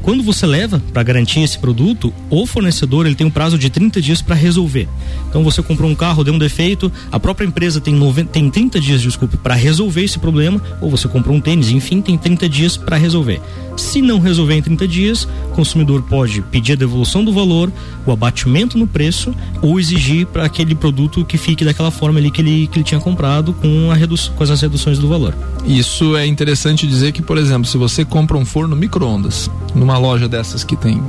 Quando 0.02 0.22
você 0.22 0.46
leva 0.46 0.82
para 0.92 1.02
garantia 1.02 1.44
esse 1.44 1.58
produto, 1.58 2.12
o 2.28 2.46
fornecedor 2.46 3.06
ele 3.06 3.14
tem 3.14 3.26
um 3.26 3.30
prazo 3.30 3.58
de 3.58 3.70
30 3.70 4.00
dias 4.00 4.20
para 4.20 4.34
resolver. 4.34 4.88
Então 5.28 5.44
você 5.44 5.62
comprou 5.62 5.90
um 5.90 5.94
carro, 5.94 6.24
deu 6.24 6.34
um 6.34 6.38
defeito, 6.38 6.90
a 7.12 7.20
própria 7.20 7.46
empresa 7.46 7.80
tem, 7.80 7.94
90, 7.94 8.30
tem 8.30 8.50
30 8.50 8.80
dias, 8.80 9.00
desculpe, 9.00 9.36
para 9.36 9.54
resolver 9.54 10.02
esse 10.02 10.18
problema, 10.18 10.60
ou 10.80 10.90
você 10.90 11.06
comprou 11.08 11.36
um 11.36 11.40
tênis, 11.40 11.70
enfim, 11.70 12.00
tem 12.00 12.18
30 12.18 12.48
dias 12.48 12.76
para 12.76 12.96
resolver. 12.96 13.40
Se 13.76 14.02
não 14.02 14.18
resolver 14.18 14.54
em 14.54 14.62
30 14.62 14.88
dias, 14.88 15.28
consumidor 15.60 16.02
pode 16.02 16.40
pedir 16.40 16.72
a 16.72 16.76
devolução 16.76 17.22
do 17.22 17.34
valor, 17.34 17.70
o 18.06 18.10
abatimento 18.10 18.78
no 18.78 18.86
preço 18.86 19.34
ou 19.60 19.78
exigir 19.78 20.26
para 20.26 20.46
aquele 20.46 20.74
produto 20.74 21.22
que 21.22 21.36
fique 21.36 21.66
daquela 21.66 21.90
forma 21.90 22.18
ali 22.18 22.30
que 22.30 22.40
ele, 22.40 22.66
que 22.66 22.78
ele 22.78 22.84
tinha 22.84 22.98
comprado 22.98 23.52
com, 23.52 23.90
a 23.90 24.36
com 24.36 24.42
as 24.42 24.60
reduções 24.62 24.98
do 24.98 25.06
valor. 25.06 25.34
Isso 25.66 26.16
é 26.16 26.26
interessante 26.26 26.86
dizer 26.86 27.12
que, 27.12 27.20
por 27.20 27.36
exemplo, 27.36 27.66
se 27.66 27.76
você 27.76 28.06
compra 28.06 28.38
um 28.38 28.44
forno 28.46 28.74
micro-ondas 28.74 29.50
numa 29.74 29.98
loja 29.98 30.26
dessas 30.26 30.64
que 30.64 30.74
tem 30.74 31.02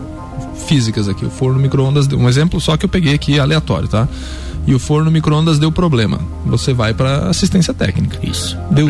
físicas 0.68 1.08
aqui, 1.08 1.26
o 1.26 1.30
forno 1.30 1.58
micro-ondas, 1.58 2.08
um 2.08 2.28
exemplo 2.28 2.60
só 2.60 2.76
que 2.76 2.84
eu 2.84 2.90
peguei 2.90 3.14
aqui 3.14 3.40
aleatório, 3.40 3.88
tá? 3.88 4.06
E 4.68 4.76
o 4.76 4.80
forno 4.80 5.10
micro-ondas 5.10 5.58
deu 5.58 5.72
problema. 5.72 6.20
Você 6.46 6.74
vai 6.74 6.94
para 6.94 7.30
assistência 7.30 7.74
técnica. 7.74 8.20
Isso. 8.22 8.58
Deu, 8.70 8.90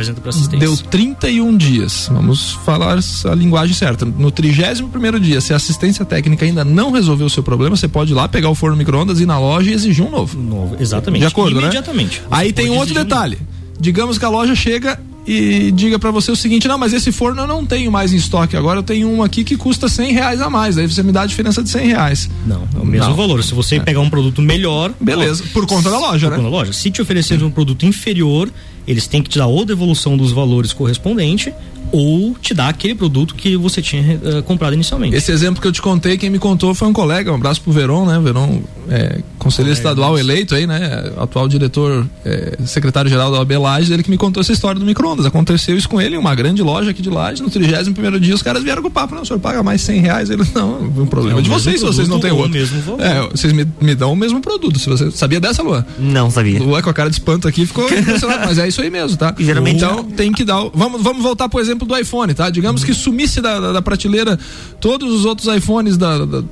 deu 0.60 0.78
31 0.78 1.56
dias. 1.58 2.10
Vamos 2.12 2.52
falar 2.66 3.00
a 3.00 3.36
linguagem 3.36 3.74
certa. 3.74 4.06
No 4.06 4.32
31 4.32 4.90
primeiro 4.90 5.20
dia, 5.20 5.40
se 5.42 5.54
a 5.54 5.56
assistência 5.56 6.04
técnica 6.04 6.46
ainda 6.46 6.66
não 6.66 6.92
resolveu 6.92 7.28
o 7.28 7.30
seu 7.30 7.44
problema, 7.44 7.76
você 7.76 7.88
pode 7.88 8.12
ir 8.12 8.16
lá 8.16 8.28
pegar 8.28 8.50
o 8.50 8.56
forno 8.56 8.76
micro-ondas, 8.76 9.20
ir 9.20 9.26
na 9.26 9.40
loja 9.40 9.72
e 9.72 9.74
exigir 9.74 10.06
um 10.06 10.10
novo. 10.10 10.38
Novo, 10.40 10.76
exatamente. 10.80 11.22
De 11.22 11.28
acordo, 11.28 11.56
né? 11.56 11.64
Imediatamente. 11.64 12.20
né? 12.22 12.28
Aí 12.30 12.52
tem 12.52 12.70
outro 12.70 12.94
detalhe. 12.94 13.38
Um 13.42 13.62
Digamos 13.80 14.18
que 14.20 14.26
a 14.26 14.30
loja 14.30 14.54
chega 14.54 15.00
e 15.26 15.72
diga 15.72 16.00
para 16.00 16.10
você 16.12 16.32
o 16.32 16.36
seguinte: 16.36 16.68
não, 16.68 16.78
mas 16.78 16.94
esse 16.94 17.12
forno 17.12 17.44
eu 17.44 17.48
não 17.48 17.66
tenho 17.66 17.92
mais 17.92 18.12
em 18.14 18.18
estoque. 18.18 18.58
Agora 18.58 18.80
eu 18.80 18.84
tenho 18.84 19.08
um 19.08 19.22
aqui 19.22 19.44
que 19.44 19.56
custa 19.56 19.88
100 19.88 20.14
reais 20.14 20.42
a 20.42 20.50
mais. 20.50 20.78
Aí 20.78 20.88
você 20.88 21.04
me 21.04 21.12
dá 21.12 21.22
a 21.22 21.26
diferença 21.26 21.62
de 21.62 21.70
100 21.70 21.88
reais. 21.88 22.30
Não, 22.46 22.68
é 22.76 22.80
o 22.80 22.86
mesmo 22.86 23.10
não. 23.10 23.16
valor. 23.16 23.44
Se 23.44 23.54
você 23.54 23.76
é. 23.76 23.80
pegar 23.80 24.00
um 24.00 24.10
produto 24.10 24.42
melhor. 24.42 24.94
Beleza, 25.00 25.44
ó, 25.46 25.54
por 25.54 25.66
conta 25.68 25.90
da 25.90 26.00
loja, 26.00 26.28
por 26.28 26.32
né? 26.32 26.38
Conta 26.38 26.50
da 26.50 26.58
loja. 26.58 26.74
Se 26.74 26.90
te 26.90 27.02
oferecer 27.02 27.42
um 27.44 27.52
produto 27.52 27.86
inferior, 27.86 28.50
eles 28.88 29.06
têm 29.08 29.22
que 29.22 29.30
te 29.30 29.38
dar 29.38 29.48
ou 29.48 29.64
devolução 29.64 30.18
dos 30.18 30.32
valores 30.32 30.74
correspondente 30.74 31.54
ou 31.92 32.36
te 32.42 32.54
dar 32.54 32.70
aquele 32.70 32.96
produto 32.96 33.36
que 33.36 33.56
você 33.58 33.82
tinha 33.82 34.18
uh, 34.18 34.44
comprado 34.44 34.74
inicialmente. 34.74 35.16
Esse 35.16 35.32
exemplo 35.32 35.62
que 35.62 35.68
eu 35.68 35.72
te 35.72 35.82
contei, 35.82 36.18
quem 36.18 36.30
me 36.30 36.40
contou 36.40 36.74
foi 36.74 36.88
um 36.88 36.94
colega, 36.94 37.32
um 37.32 37.36
abraço 37.36 37.62
pro 37.62 37.72
Verón, 37.72 38.06
né? 38.06 38.20
Verón, 38.20 38.60
é, 38.90 39.20
conselheiro 39.38 39.78
estadual 39.78 40.18
eleito 40.18 40.56
aí, 40.56 40.66
né? 40.66 41.12
Atual 41.18 41.48
diretor, 41.48 42.08
é, 42.26 42.58
secretário-geral 42.66 43.32
da 43.32 43.40
OAB 43.40 43.52
Lages, 43.52 43.92
ele 43.92 44.04
que 44.04 44.10
me 44.10 44.18
contou 44.18 44.42
essa 44.42 44.52
história 44.52 44.80
do 44.80 44.86
micro-ondas. 44.86 45.26
Aconteceu 45.26 45.78
isso 45.78 45.90
com 45.90 46.02
ele 46.02 46.16
em 46.16 46.18
uma 46.18 46.34
grande 46.36 46.62
loja 46.62 46.92
aqui 46.92 47.02
de 47.02 47.10
Lages, 47.10 47.42
no 47.42 47.50
31 47.50 47.94
primeiro 47.94 48.20
dia, 48.20 48.34
os 48.34 48.42
caras 48.42 48.64
vieram 48.64 48.82
com 48.82 48.88
o 48.88 48.92
papo, 48.92 49.16
não, 49.16 49.22
o 49.22 49.26
senhor 49.26 49.40
paga 49.40 49.62
mais 49.64 49.82
100 49.82 50.00
reais. 50.00 50.30
Ele, 50.30 50.44
não, 50.54 50.82
um 50.82 51.06
problema 51.06 51.40
é 51.40 51.42
de 51.42 51.50
vocês 51.50 51.80
se 51.80 51.86
vocês 51.86 52.08
não 52.08 52.20
têm 52.20 52.32
outro. 52.32 52.52
Mesmo 52.52 52.98
é, 53.00 53.28
vocês 53.30 53.54
me, 53.54 53.68
me, 53.80 53.96
dão 53.96 54.14
o 54.14 54.16
mesmo 54.16 54.42
produto. 54.42 54.80
Se 54.80 54.90
você 54.90 55.12
sabia 55.12 55.40
dessa, 55.40 55.62
Luan? 55.62 55.86
Não 56.00 56.30
sabia. 56.30 56.60
Luan 56.60 56.82
com 56.82 56.90
a 56.90 56.94
cara 56.94 57.10
de 57.10 57.16
espanto 57.16 57.48
aqui 57.48 57.66
ficou 57.66 57.86
impressionado, 57.92 58.46
mas 58.46 58.58
é 58.58 58.68
isso 58.68 58.82
aí 58.82 58.90
mesmo, 58.90 59.18
tá? 59.18 59.34
Geralmente 59.38 59.78
então 59.78 60.04
tem 60.04 60.32
que 60.32 60.44
dar. 60.44 60.62
Vamos, 60.74 61.02
vamos 61.02 61.22
voltar 61.22 61.50
pro 61.50 61.60
exemplo 61.60 61.81
do 61.86 61.98
iPhone, 61.98 62.34
tá? 62.34 62.50
Digamos 62.50 62.84
que 62.84 62.94
sumisse 62.94 63.42
da, 63.42 63.60
da, 63.60 63.72
da 63.74 63.82
prateleira 63.82 64.38
todos 64.80 65.12
os 65.12 65.26
outros 65.26 65.54
iPhones 65.54 65.98
da, 65.98 66.26
da 66.26 66.44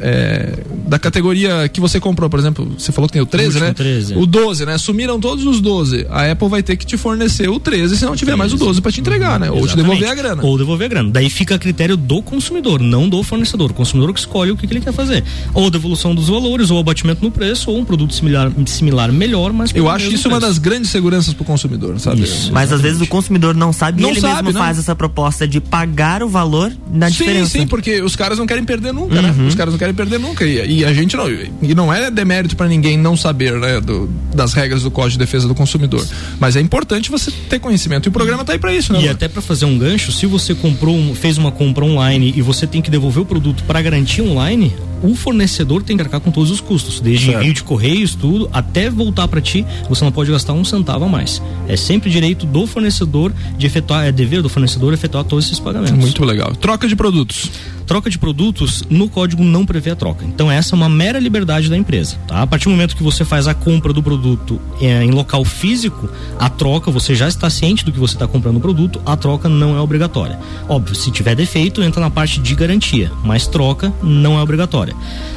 é, 0.00 0.58
da 0.86 0.98
categoria 0.98 1.68
que 1.68 1.80
você 1.80 2.00
comprou, 2.00 2.28
por 2.28 2.38
exemplo, 2.38 2.74
você 2.76 2.92
falou 2.92 3.08
que 3.08 3.12
tem 3.12 3.22
o 3.22 3.26
13, 3.26 3.56
o 3.56 3.60
né? 3.60 3.72
13. 3.72 4.14
O 4.16 4.26
12, 4.26 4.66
né? 4.66 4.78
Sumiram 4.78 5.20
todos 5.20 5.44
os 5.46 5.60
12. 5.60 6.06
A 6.10 6.30
Apple 6.30 6.48
vai 6.48 6.62
ter 6.62 6.76
que 6.76 6.86
te 6.86 6.96
fornecer 6.96 7.48
o 7.48 7.60
13 7.60 7.96
se 7.96 8.04
não 8.04 8.16
tiver 8.16 8.32
13. 8.32 8.38
mais 8.38 8.52
o 8.52 8.56
12 8.56 8.80
para 8.80 8.92
te 8.92 9.00
entregar, 9.00 9.38
né? 9.38 9.50
Ou 9.50 9.66
te 9.66 9.76
devolver 9.76 10.08
a 10.08 10.14
grana. 10.14 10.42
Ou 10.42 10.58
devolver 10.58 10.86
a 10.86 10.88
grana. 10.88 11.10
Daí 11.10 11.30
fica 11.30 11.54
a 11.54 11.58
critério 11.58 11.96
do 11.96 12.22
consumidor, 12.22 12.80
não 12.80 13.08
do 13.08 13.22
fornecedor. 13.22 13.70
O 13.70 13.74
consumidor 13.74 14.12
que 14.12 14.20
escolhe 14.20 14.50
o 14.50 14.56
que, 14.56 14.66
que 14.66 14.72
ele 14.72 14.80
quer 14.80 14.92
fazer. 14.92 15.22
Ou 15.54 15.70
devolução 15.70 16.14
dos 16.14 16.28
valores, 16.28 16.70
ou 16.70 16.78
abatimento 16.78 17.22
no 17.22 17.30
preço, 17.30 17.70
ou 17.70 17.78
um 17.78 17.84
produto 17.84 18.14
similar, 18.14 18.50
similar 18.66 19.12
melhor, 19.12 19.52
mas 19.52 19.74
Eu 19.74 19.88
acho 19.88 20.06
isso 20.06 20.12
preço. 20.12 20.28
uma 20.28 20.40
das 20.40 20.58
grandes 20.58 20.90
seguranças 20.90 21.34
pro 21.34 21.44
consumidor, 21.44 21.98
sabe? 21.98 22.22
Isso, 22.22 22.52
mas 22.52 22.72
às 22.72 22.80
vezes 22.80 23.00
o 23.00 23.06
consumidor 23.06 23.54
não 23.54 23.72
sabe 23.72 24.00
não 24.00 24.08
e 24.08 24.12
ele 24.12 24.20
sabe, 24.20 24.44
mesmo 24.44 24.52
não. 24.52 24.60
faz 24.60 24.78
essa 24.78 24.94
proposta 24.94 25.46
de 25.46 25.60
pagar 25.60 26.22
o 26.22 26.28
valor 26.28 26.72
na 26.92 27.06
sim, 27.06 27.12
diferença. 27.12 27.50
Sim, 27.50 27.60
sim, 27.60 27.66
porque 27.66 28.00
os 28.02 28.16
caras 28.16 28.38
não 28.38 28.46
querem 28.46 28.64
perder 28.64 28.92
nunca, 28.92 29.20
né? 29.20 29.30
uhum. 29.30 29.42
né? 29.42 29.48
Os 29.48 29.54
caras 29.54 29.72
não 29.72 29.78
querem 29.78 29.89
perder 29.92 30.18
nunca. 30.18 30.44
E, 30.44 30.80
e 30.80 30.84
a 30.84 30.92
gente 30.92 31.16
não. 31.16 31.28
E 31.30 31.74
não 31.74 31.92
é 31.92 32.10
demérito 32.10 32.56
para 32.56 32.68
ninguém 32.68 32.96
não 32.96 33.16
saber, 33.16 33.52
né, 33.54 33.80
do, 33.80 34.08
das 34.34 34.52
regras 34.52 34.82
do 34.82 34.90
Código 34.90 35.12
de 35.12 35.18
Defesa 35.18 35.48
do 35.48 35.54
Consumidor. 35.54 36.06
Mas 36.38 36.56
é 36.56 36.60
importante 36.60 37.10
você 37.10 37.30
ter 37.30 37.58
conhecimento. 37.58 38.06
E 38.06 38.08
o 38.08 38.12
programa 38.12 38.44
tá 38.44 38.52
aí 38.52 38.58
para 38.58 38.74
isso, 38.74 38.92
né? 38.92 39.02
E 39.02 39.08
até 39.08 39.28
para 39.28 39.42
fazer 39.42 39.64
um 39.64 39.78
gancho, 39.78 40.12
se 40.12 40.26
você 40.26 40.54
comprou, 40.54 41.14
fez 41.14 41.38
uma 41.38 41.50
compra 41.50 41.84
online 41.84 42.32
e 42.36 42.42
você 42.42 42.66
tem 42.66 42.80
que 42.82 42.90
devolver 42.90 43.22
o 43.22 43.26
produto 43.26 43.64
para 43.64 43.80
garantia 43.82 44.24
online, 44.24 44.72
o 45.02 45.14
fornecedor 45.14 45.82
tem 45.82 45.96
que 45.96 46.02
arcar 46.02 46.20
com 46.20 46.30
todos 46.30 46.50
os 46.50 46.60
custos, 46.60 47.00
desde 47.00 47.26
certo. 47.26 47.40
envio 47.40 47.54
de 47.54 47.62
correios, 47.62 48.14
tudo, 48.14 48.48
até 48.52 48.90
voltar 48.90 49.26
para 49.28 49.40
ti, 49.40 49.64
você 49.88 50.04
não 50.04 50.12
pode 50.12 50.30
gastar 50.30 50.52
um 50.52 50.64
centavo 50.64 51.04
a 51.04 51.08
mais. 51.08 51.42
É 51.66 51.76
sempre 51.76 52.10
direito 52.10 52.46
do 52.46 52.66
fornecedor 52.66 53.32
de 53.56 53.66
efetuar, 53.66 54.06
é 54.06 54.12
dever 54.12 54.42
do 54.42 54.48
fornecedor 54.48 54.92
efetuar 54.92 55.24
todos 55.24 55.46
esses 55.46 55.58
pagamentos. 55.58 55.96
Muito 55.96 56.24
legal. 56.24 56.54
Troca 56.54 56.86
de 56.86 56.94
produtos. 56.94 57.50
Troca 57.90 58.08
de 58.08 58.20
produtos, 58.20 58.84
no 58.88 59.08
código 59.08 59.42
não 59.42 59.66
prevê 59.66 59.90
a 59.90 59.96
troca. 59.96 60.24
Então 60.24 60.48
essa 60.48 60.76
é 60.76 60.76
uma 60.76 60.88
mera 60.88 61.18
liberdade 61.18 61.68
da 61.68 61.76
empresa. 61.76 62.14
Tá? 62.28 62.40
A 62.40 62.46
partir 62.46 62.66
do 62.66 62.70
momento 62.70 62.94
que 62.94 63.02
você 63.02 63.24
faz 63.24 63.48
a 63.48 63.52
compra 63.52 63.92
do 63.92 64.00
produto 64.00 64.60
é, 64.80 65.02
em 65.02 65.10
local 65.10 65.44
físico, 65.44 66.08
a 66.38 66.48
troca, 66.48 66.88
você 66.88 67.16
já 67.16 67.26
está 67.26 67.50
ciente 67.50 67.84
do 67.84 67.90
que 67.90 67.98
você 67.98 68.14
está 68.14 68.28
comprando 68.28 68.58
o 68.58 68.60
produto, 68.60 69.02
a 69.04 69.16
troca 69.16 69.48
não 69.48 69.76
é 69.76 69.80
obrigatória. 69.80 70.38
Óbvio, 70.68 70.94
se 70.94 71.10
tiver 71.10 71.34
defeito, 71.34 71.82
entra 71.82 72.00
na 72.00 72.10
parte 72.10 72.38
de 72.38 72.54
garantia, 72.54 73.10
mas 73.24 73.48
troca 73.48 73.92
não 74.00 74.38
é 74.38 74.40
obrigatória. 74.40 74.94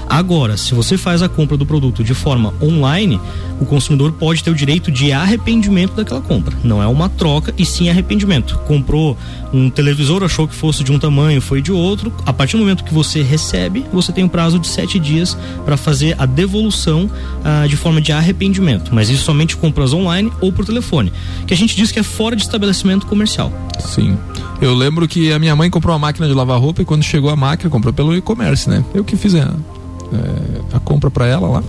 Agora, 0.07 0.55
se 0.55 0.75
você 0.75 0.95
faz 0.95 1.23
a 1.23 1.29
compra 1.29 1.57
do 1.57 1.65
produto 1.65 2.03
de 2.03 2.13
forma 2.13 2.53
online, 2.61 3.19
o 3.59 3.65
consumidor 3.65 4.11
pode 4.11 4.43
ter 4.43 4.51
o 4.51 4.55
direito 4.55 4.91
de 4.91 5.11
arrependimento 5.11 5.95
daquela 5.95 6.21
compra. 6.21 6.55
Não 6.63 6.83
é 6.83 6.85
uma 6.85 7.09
troca 7.09 7.51
e 7.57 7.65
sim 7.65 7.89
arrependimento. 7.89 8.59
Comprou 8.67 9.17
um 9.51 9.69
televisor, 9.69 10.23
achou 10.23 10.47
que 10.47 10.53
fosse 10.53 10.83
de 10.83 10.91
um 10.91 10.99
tamanho, 10.99 11.41
foi 11.41 11.61
de 11.61 11.71
outro. 11.71 12.13
A 12.25 12.33
partir 12.43 12.57
do 12.57 12.59
momento 12.59 12.83
que 12.83 12.93
você 12.93 13.21
recebe, 13.21 13.85
você 13.93 14.11
tem 14.11 14.21
um 14.21 14.27
prazo 14.27 14.59
de 14.59 14.67
sete 14.67 14.99
dias 14.99 15.37
para 15.63 15.77
fazer 15.77 16.13
a 16.19 16.25
devolução 16.25 17.09
ah, 17.41 17.65
de 17.65 17.77
forma 17.77 18.01
de 18.01 18.11
arrependimento. 18.11 18.93
Mas 18.93 19.09
isso 19.09 19.23
somente 19.23 19.55
compras 19.55 19.93
online 19.93 20.29
ou 20.41 20.51
por 20.51 20.65
telefone. 20.65 21.13
Que 21.47 21.53
a 21.53 21.57
gente 21.57 21.73
diz 21.73 21.89
que 21.89 21.99
é 21.99 22.03
fora 22.03 22.35
de 22.35 22.41
estabelecimento 22.41 23.07
comercial. 23.07 23.49
Sim. 23.79 24.17
Eu 24.59 24.75
lembro 24.75 25.07
que 25.07 25.31
a 25.31 25.39
minha 25.39 25.55
mãe 25.55 25.69
comprou 25.69 25.93
uma 25.93 25.99
máquina 25.99 26.27
de 26.27 26.33
lavar 26.33 26.59
roupa 26.59 26.81
e 26.81 26.85
quando 26.85 27.01
chegou 27.01 27.29
a 27.29 27.35
máquina, 27.37 27.69
comprou 27.69 27.93
pelo 27.93 28.13
e-commerce, 28.13 28.69
né? 28.69 28.83
Eu 28.93 29.05
que 29.05 29.15
fiz 29.15 29.35
a, 29.35 29.39
é, 29.39 30.75
a 30.75 30.79
compra 30.81 31.09
para 31.09 31.25
ela 31.25 31.47
lá. 31.47 31.63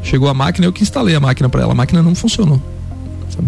Chegou 0.00 0.28
a 0.28 0.34
máquina, 0.34 0.64
eu 0.68 0.72
que 0.72 0.84
instalei 0.84 1.16
a 1.16 1.20
máquina 1.20 1.48
para 1.48 1.62
ela. 1.62 1.72
A 1.72 1.74
máquina 1.74 2.04
não 2.04 2.14
funcionou. 2.14 2.62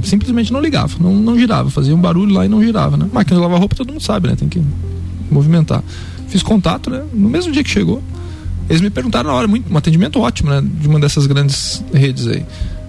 Simplesmente 0.02 0.52
não 0.52 0.60
ligava, 0.60 0.96
não, 0.98 1.14
não 1.14 1.38
girava. 1.38 1.70
Fazia 1.70 1.94
um 1.94 2.00
barulho 2.00 2.34
lá 2.34 2.44
e 2.44 2.48
não 2.48 2.60
girava, 2.60 2.96
né? 2.96 3.08
Máquina 3.12 3.36
de 3.36 3.42
lavar 3.42 3.60
roupa 3.60 3.76
todo 3.76 3.92
mundo 3.92 4.02
sabe, 4.02 4.26
né? 4.26 4.34
Tem 4.34 4.48
que 4.48 4.60
movimentar. 5.30 5.82
Fiz 6.28 6.42
contato, 6.42 6.90
né? 6.90 7.04
No 7.12 7.28
mesmo 7.28 7.52
dia 7.52 7.64
que 7.64 7.70
chegou. 7.70 8.02
Eles 8.68 8.82
me 8.82 8.90
perguntaram 8.90 9.30
na 9.30 9.34
hora, 9.34 9.48
muito, 9.48 9.72
um 9.72 9.76
atendimento 9.76 10.20
ótimo, 10.20 10.50
né? 10.50 10.62
De 10.62 10.86
uma 10.88 11.00
dessas 11.00 11.26
grandes 11.26 11.82
redes 11.92 12.26
aí 12.26 12.44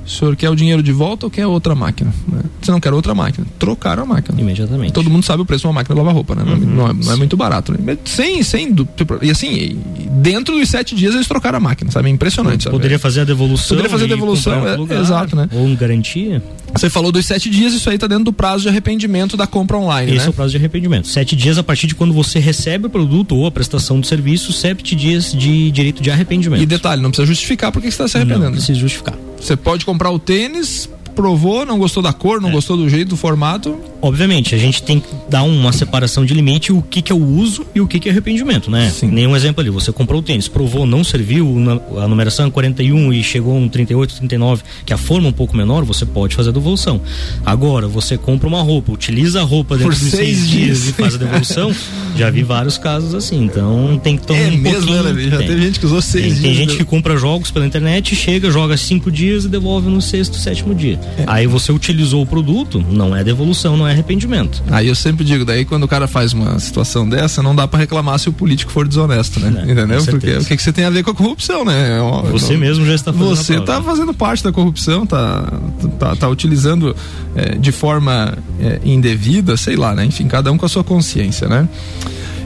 o 0.09 0.11
senhor 0.11 0.35
quer 0.35 0.49
o 0.49 0.55
dinheiro 0.55 0.81
de 0.81 0.91
volta 0.91 1.27
ou 1.27 1.29
quer 1.29 1.45
outra 1.45 1.75
máquina? 1.75 2.11
Né? 2.27 2.41
Você 2.59 2.71
não 2.71 2.79
quer 2.79 2.91
outra 2.91 3.13
máquina. 3.13 3.45
Trocaram 3.59 4.03
a 4.03 4.05
máquina. 4.07 4.41
Imediatamente. 4.41 4.91
Todo 4.91 5.07
mundo 5.07 5.23
sabe 5.23 5.43
o 5.43 5.45
preço 5.45 5.61
de 5.61 5.67
uma 5.67 5.73
máquina 5.73 5.93
de 5.93 5.99
lavar 5.99 6.15
roupa, 6.15 6.33
né? 6.33 6.43
Uhum, 6.43 6.57
não, 6.57 6.87
é, 6.89 6.93
não, 6.93 7.13
é, 7.13 7.15
muito 7.15 7.37
barato. 7.37 7.71
Né? 7.79 7.95
Sem, 8.05 8.41
sem. 8.41 8.75
E 9.21 9.29
assim, 9.29 9.79
dentro 10.13 10.57
dos 10.57 10.67
sete 10.67 10.95
dias 10.95 11.13
eles 11.13 11.27
trocaram 11.27 11.57
a 11.57 11.61
máquina, 11.61 11.91
sabe? 11.91 12.09
É 12.09 12.11
impressionante. 12.11 12.63
Sabe? 12.63 12.75
Poderia 12.75 12.97
fazer 12.97 13.21
a 13.21 13.23
devolução. 13.23 13.77
Poderia 13.77 13.89
fazer 13.89 14.05
a 14.05 14.07
devolução, 14.07 14.67
é, 14.67 14.75
lugar, 14.75 14.99
exato, 14.99 15.35
né? 15.35 15.47
Ou 15.53 15.75
garantia. 15.75 16.41
Você 16.73 16.89
falou 16.89 17.11
dos 17.11 17.25
sete 17.25 17.49
dias, 17.49 17.73
isso 17.73 17.87
aí 17.87 17.95
está 17.95 18.07
dentro 18.07 18.25
do 18.25 18.33
prazo 18.33 18.63
de 18.63 18.69
arrependimento 18.69 19.37
da 19.37 19.45
compra 19.45 19.77
online, 19.77 20.11
Esse 20.11 20.21
né? 20.21 20.25
é 20.27 20.29
o 20.29 20.33
prazo 20.33 20.51
de 20.51 20.57
arrependimento. 20.57 21.07
Sete 21.07 21.35
dias 21.35 21.57
a 21.57 21.63
partir 21.63 21.85
de 21.85 21.93
quando 21.93 22.13
você 22.13 22.39
recebe 22.39 22.87
o 22.87 22.89
produto 22.89 23.35
ou 23.35 23.45
a 23.45 23.51
prestação 23.51 23.99
do 23.99 24.07
serviço, 24.07 24.51
sete 24.51 24.95
dias 24.95 25.31
de 25.31 25.71
direito 25.71 26.01
de 26.01 26.09
arrependimento. 26.09 26.61
E 26.61 26.65
detalhe, 26.65 27.01
não 27.01 27.11
precisa 27.11 27.27
justificar 27.27 27.71
porque 27.71 27.89
você 27.91 27.93
está 27.93 28.07
se 28.07 28.17
arrependendo. 28.17 28.45
Não 28.45 28.53
precisa 28.53 28.79
justificar. 28.79 29.15
Você 29.39 29.55
pode 29.55 29.85
comprar 29.85 30.11
o 30.11 30.19
tênis, 30.19 30.89
provou, 31.19 31.65
não 31.65 31.77
gostou 31.77 32.01
da 32.01 32.13
cor, 32.13 32.39
não 32.39 32.47
é. 32.47 32.51
gostou 32.53 32.77
do 32.77 32.87
jeito, 32.89 33.09
do 33.09 33.17
formato. 33.17 33.77
Obviamente, 34.01 34.55
a 34.55 34.57
gente 34.57 34.81
tem 34.81 35.01
que 35.01 35.07
dar 35.29 35.43
uma 35.43 35.73
separação 35.73 36.23
de 36.23 36.33
limite, 36.33 36.71
o 36.71 36.81
que, 36.81 37.01
que 37.01 37.11
é 37.11 37.15
o 37.15 37.21
uso 37.21 37.65
e 37.75 37.81
o 37.81 37.87
que, 37.87 37.99
que 37.99 38.07
é 38.07 38.11
arrependimento, 38.13 38.71
né? 38.71 38.89
Sim. 38.89 39.07
Nenhum 39.07 39.35
exemplo 39.35 39.59
ali, 39.59 39.69
você 39.69 39.91
comprou 39.91 40.21
o 40.21 40.23
tênis, 40.23 40.47
provou, 40.47 40.85
não 40.85 41.03
serviu, 41.03 41.53
a 41.97 42.07
numeração 42.07 42.47
é 42.47 42.49
41 42.49 43.11
e 43.11 43.21
chegou 43.21 43.57
um 43.57 43.67
38, 43.67 44.15
39, 44.15 44.63
que 44.85 44.93
a 44.93 44.97
forma 44.97 45.27
é 45.27 45.29
um 45.29 45.33
pouco 45.33 45.57
menor, 45.57 45.83
você 45.83 46.05
pode 46.05 46.33
fazer 46.35 46.51
a 46.51 46.53
devolução. 46.53 47.01
Agora, 47.45 47.89
você 47.89 48.17
compra 48.17 48.47
uma 48.47 48.61
roupa, 48.61 48.93
utiliza 48.93 49.41
a 49.41 49.43
roupa 49.43 49.75
dentro 49.75 49.91
Por 49.91 49.99
de 49.99 50.09
seis, 50.09 50.37
seis 50.37 50.49
dias 50.49 50.87
e 50.87 50.93
faz 50.93 51.15
a 51.15 51.17
devolução, 51.17 51.75
já 52.15 52.29
vi 52.29 52.43
vários 52.43 52.77
casos 52.77 53.13
assim, 53.13 53.43
então 53.43 53.99
tem 54.01 54.15
que 54.15 54.25
tomar 54.25 54.39
é 54.39 54.47
um 54.47 54.57
mesmo, 54.57 54.87
pouquinho. 54.87 55.13
Né, 55.13 55.29
Já 55.29 55.37
tem. 55.39 55.47
teve 55.47 55.61
gente 55.63 55.79
que 55.81 55.85
usou 55.85 56.01
seis 56.01 56.23
tem, 56.23 56.33
dias. 56.33 56.41
Tem 56.43 56.53
gente 56.55 56.77
que 56.77 56.85
compra 56.85 57.17
jogos 57.17 57.51
pela 57.51 57.65
internet, 57.65 58.15
chega, 58.15 58.49
joga 58.49 58.77
cinco 58.77 59.11
dias 59.11 59.43
e 59.43 59.49
devolve 59.49 59.89
no 59.89 60.01
sexto, 60.01 60.37
sétimo 60.37 60.73
dia. 60.73 60.97
É. 61.17 61.23
Aí 61.27 61.47
você 61.47 61.71
utilizou 61.71 62.21
o 62.21 62.25
produto, 62.25 62.83
não 62.89 63.15
é 63.15 63.23
devolução, 63.23 63.75
não 63.75 63.87
é 63.87 63.91
arrependimento. 63.91 64.63
Aí 64.69 64.87
eu 64.87 64.95
sempre 64.95 65.25
digo, 65.25 65.43
daí 65.45 65.65
quando 65.65 65.83
o 65.83 65.87
cara 65.87 66.07
faz 66.07 66.33
uma 66.33 66.59
situação 66.59 67.07
dessa, 67.07 67.41
não 67.41 67.55
dá 67.55 67.67
para 67.67 67.79
reclamar 67.79 68.19
se 68.19 68.29
o 68.29 68.33
político 68.33 68.71
for 68.71 68.87
desonesto, 68.87 69.39
né? 69.39 69.65
É, 69.67 69.71
Entendeu? 69.71 70.03
Porque 70.05 70.37
o 70.37 70.45
que, 70.45 70.57
que 70.57 70.63
você 70.63 70.71
tem 70.71 70.85
a 70.85 70.89
ver 70.89 71.03
com 71.03 71.11
a 71.11 71.15
corrupção, 71.15 71.65
né? 71.65 71.97
É 71.97 72.31
você 72.31 72.53
não, 72.53 72.59
mesmo 72.59 72.85
já 72.85 72.93
está 72.93 73.11
fazendo 73.11 73.35
Você 73.35 73.55
está 73.55 73.81
fazendo 73.81 74.13
parte 74.13 74.43
da 74.43 74.51
corrupção, 74.51 75.05
tá, 75.05 75.51
tá, 75.99 76.15
tá 76.15 76.27
utilizando 76.27 76.95
é, 77.35 77.55
de 77.55 77.71
forma 77.71 78.37
é, 78.59 78.79
indevida, 78.83 79.57
sei 79.57 79.75
lá, 79.75 79.93
né? 79.93 80.05
Enfim, 80.05 80.27
cada 80.27 80.51
um 80.51 80.57
com 80.57 80.65
a 80.65 80.69
sua 80.69 80.83
consciência, 80.83 81.47
né? 81.47 81.67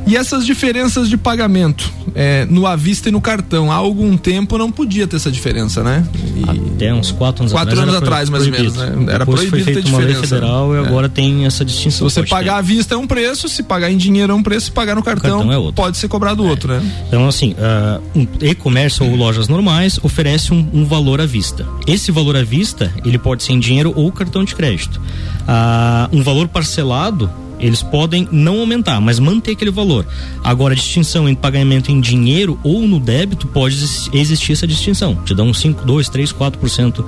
E 0.06 0.18
essas 0.18 0.46
diferenças 0.46 1.10
de 1.10 1.18
pagamento 1.18 1.92
é, 2.16 2.46
no 2.46 2.68
à 2.68 2.76
vista 2.76 3.10
e 3.10 3.12
no 3.12 3.22
cartão, 3.22 3.72
há 3.72 3.76
algum 3.76 4.18
tempo 4.18 4.58
não 4.58 4.72
podia 4.72 5.08
ter 5.08 5.16
essa 5.16 5.32
diferença, 5.32 5.84
né? 5.84 6.06
E 6.36 6.76
Até 6.76 6.94
uns 6.94 7.12
quatro 7.12 7.44
anos 7.44 7.54
quatro 7.54 7.72
atrás. 7.72 7.90
anos 7.90 7.96
atrás, 7.96 8.30
mais 8.30 8.46
ou 8.46 8.52
menos, 8.52 8.76
né? 8.76 8.94
Era 9.08 9.20
Depois 9.20 9.42
proibido 9.42 9.64
foi 9.64 9.74
ter 9.74 9.82
diferença. 9.82 10.20
Lei 10.20 10.22
federal 10.22 10.74
e 10.74 10.78
é. 10.78 10.80
agora 10.82 11.10
tem 11.10 11.46
essa 11.46 11.64
distinção. 11.64 12.10
Se 12.10 12.16
você 12.16 12.24
pagar 12.24 12.54
ter. 12.54 12.60
à 12.60 12.62
vista 12.62 12.96
é 12.96 12.98
um 12.98 13.08
preço, 13.08 13.48
se 13.48 13.64
pagar 13.64 13.92
em 13.92 13.98
dinheiro 13.98 14.34
é 14.34 14.36
um 14.36 14.44
preço, 14.44 14.66
se 14.68 14.72
pagar 14.72 14.96
no 14.96 15.04
cartão, 15.04 15.40
cartão 15.48 15.70
é 15.70 15.72
pode 15.72 15.98
ser 15.98 16.08
cobrado 16.08 16.46
é. 16.46 16.50
outro, 16.50 16.74
né? 16.74 16.82
Então, 17.08 17.28
assim, 17.28 17.54
uh, 17.54 18.02
um 18.16 18.28
e-commerce 18.42 19.02
ou 19.02 19.16
lojas 19.16 19.48
normais 19.48 20.00
oferece 20.04 20.54
um, 20.54 20.68
um 20.74 20.86
valor 20.86 21.22
à 21.22 21.26
vista. 21.26 21.66
Esse 21.88 22.12
valor 22.12 22.36
à 22.36 22.44
vista, 22.44 22.94
ele 23.06 23.18
pode 23.18 23.44
ser 23.44 23.54
em 23.54 23.60
dinheiro 23.60 23.94
ou 23.96 24.12
cartão 24.12 24.44
de 24.44 24.56
crédito. 24.56 24.98
Uh, 24.98 26.18
um 26.18 26.22
valor 26.22 26.48
parcelado 26.48 27.30
Eles 27.60 27.82
podem 27.82 28.28
não 28.32 28.60
aumentar, 28.60 29.00
mas 29.00 29.20
manter 29.20 29.52
aquele 29.52 29.72
valor. 29.72 30.06
Agora, 30.44 30.74
a 30.74 30.78
distinção 30.78 31.28
entre 31.30 31.42
pagamento 31.42 31.92
em 31.92 32.00
dinheiro 32.00 32.60
ou 32.64 32.88
no 32.88 33.00
débito 33.00 33.48
pode 33.48 33.76
existir 34.14 34.52
essa 34.52 34.68
distinção. 34.68 35.16
Te 35.16 35.34
dá 35.34 35.44
um 35.44 35.54
5, 35.54 35.86
2, 35.86 36.10
3, 36.10 36.34
4% 36.34 37.06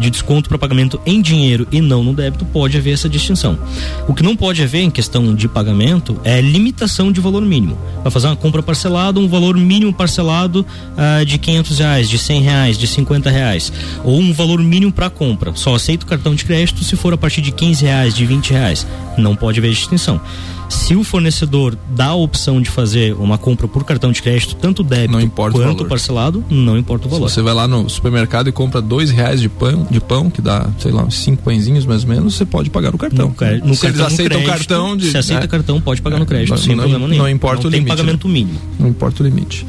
de 0.00 0.10
desconto 0.10 0.48
para 0.48 0.58
pagamento 0.58 1.00
em 1.04 1.20
dinheiro 1.20 1.66
e 1.70 1.80
não 1.80 2.02
no 2.02 2.12
débito, 2.12 2.44
pode 2.44 2.76
haver 2.76 2.92
essa 2.92 3.08
distinção. 3.08 3.58
O 4.06 4.14
que 4.14 4.22
não 4.22 4.36
pode 4.36 4.62
haver 4.62 4.82
em 4.82 4.90
questão 4.90 5.34
de 5.34 5.48
pagamento 5.48 6.20
é 6.24 6.40
limitação 6.40 7.12
de 7.12 7.20
valor 7.20 7.42
mínimo. 7.42 7.78
Vai 8.02 8.10
fazer 8.10 8.26
uma 8.26 8.36
compra 8.36 8.62
parcelada, 8.62 9.20
um 9.20 9.28
valor 9.28 9.56
mínimo 9.56 9.92
parcelado 9.92 10.64
uh, 10.92 11.24
de 11.24 11.38
500 11.38 11.78
reais, 11.78 12.08
de 12.08 12.18
100 12.18 12.42
reais, 12.42 12.78
de 12.78 12.86
50 12.86 13.30
reais. 13.30 13.72
Ou 14.04 14.18
um 14.18 14.32
valor 14.32 14.60
mínimo 14.60 14.92
para 14.92 15.10
compra. 15.10 15.52
Só 15.54 15.74
aceita 15.74 16.04
o 16.04 16.08
cartão 16.08 16.34
de 16.34 16.44
crédito 16.44 16.82
se 16.84 16.96
for 16.96 17.12
a 17.12 17.16
partir 17.16 17.40
de 17.40 17.52
15 17.52 17.84
reais, 17.84 18.14
de 18.14 18.24
20 18.24 18.50
reais. 18.50 18.86
Não 19.16 19.34
pode 19.34 19.58
haver 19.58 19.72
distinção. 19.88 20.20
Se 20.68 20.94
o 20.94 21.02
fornecedor 21.02 21.76
dá 21.90 22.08
a 22.08 22.14
opção 22.14 22.60
de 22.60 22.68
fazer 22.68 23.14
uma 23.14 23.38
compra 23.38 23.66
por 23.66 23.84
cartão 23.84 24.12
de 24.12 24.20
crédito, 24.20 24.54
tanto 24.54 24.82
débito 24.82 25.30
quanto 25.52 25.86
parcelado, 25.86 26.44
não 26.50 26.76
importa 26.76 27.06
o 27.06 27.10
valor. 27.10 27.28
Se 27.28 27.36
você 27.36 27.42
vai 27.42 27.54
lá 27.54 27.66
no 27.66 27.88
supermercado 27.88 28.48
e 28.48 28.52
compra 28.52 28.82
dois 28.82 29.10
reais 29.10 29.40
de 29.40 29.48
pão, 29.48 29.86
de 29.90 29.98
pão, 29.98 30.28
que 30.28 30.42
dá, 30.42 30.68
sei 30.78 30.92
lá, 30.92 31.10
cinco 31.10 31.42
pãezinhos 31.42 31.86
mais 31.86 32.02
ou 32.02 32.10
menos, 32.10 32.34
você 32.34 32.44
pode 32.44 32.68
pagar 32.68 32.92
no 32.92 32.98
cartão. 32.98 33.28
No, 33.28 33.68
no 33.68 33.74
se 33.74 33.80
cartão, 33.80 34.02
eles 34.04 34.12
aceitam 34.12 34.42
crédito, 34.42 34.68
cartão 34.68 34.96
de. 34.96 35.10
Se 35.10 35.16
aceita 35.16 35.42
né? 35.42 35.48
cartão, 35.48 35.80
pode 35.80 36.02
pagar 36.02 36.18
no 36.18 36.26
crédito, 36.26 36.50
não, 36.50 36.58
sem 36.58 36.76
não, 36.76 36.82
problema 36.82 37.08
nenhum. 37.08 37.22
Não 37.22 37.30
importa 37.30 37.62
não 37.62 37.68
o 37.68 37.72
limite. 37.72 37.88
Tem 37.88 37.96
pagamento 37.96 38.28
né? 38.28 38.34
mínimo. 38.34 38.60
Não 38.78 38.88
importa 38.88 39.22
o 39.22 39.26
limite. 39.26 39.66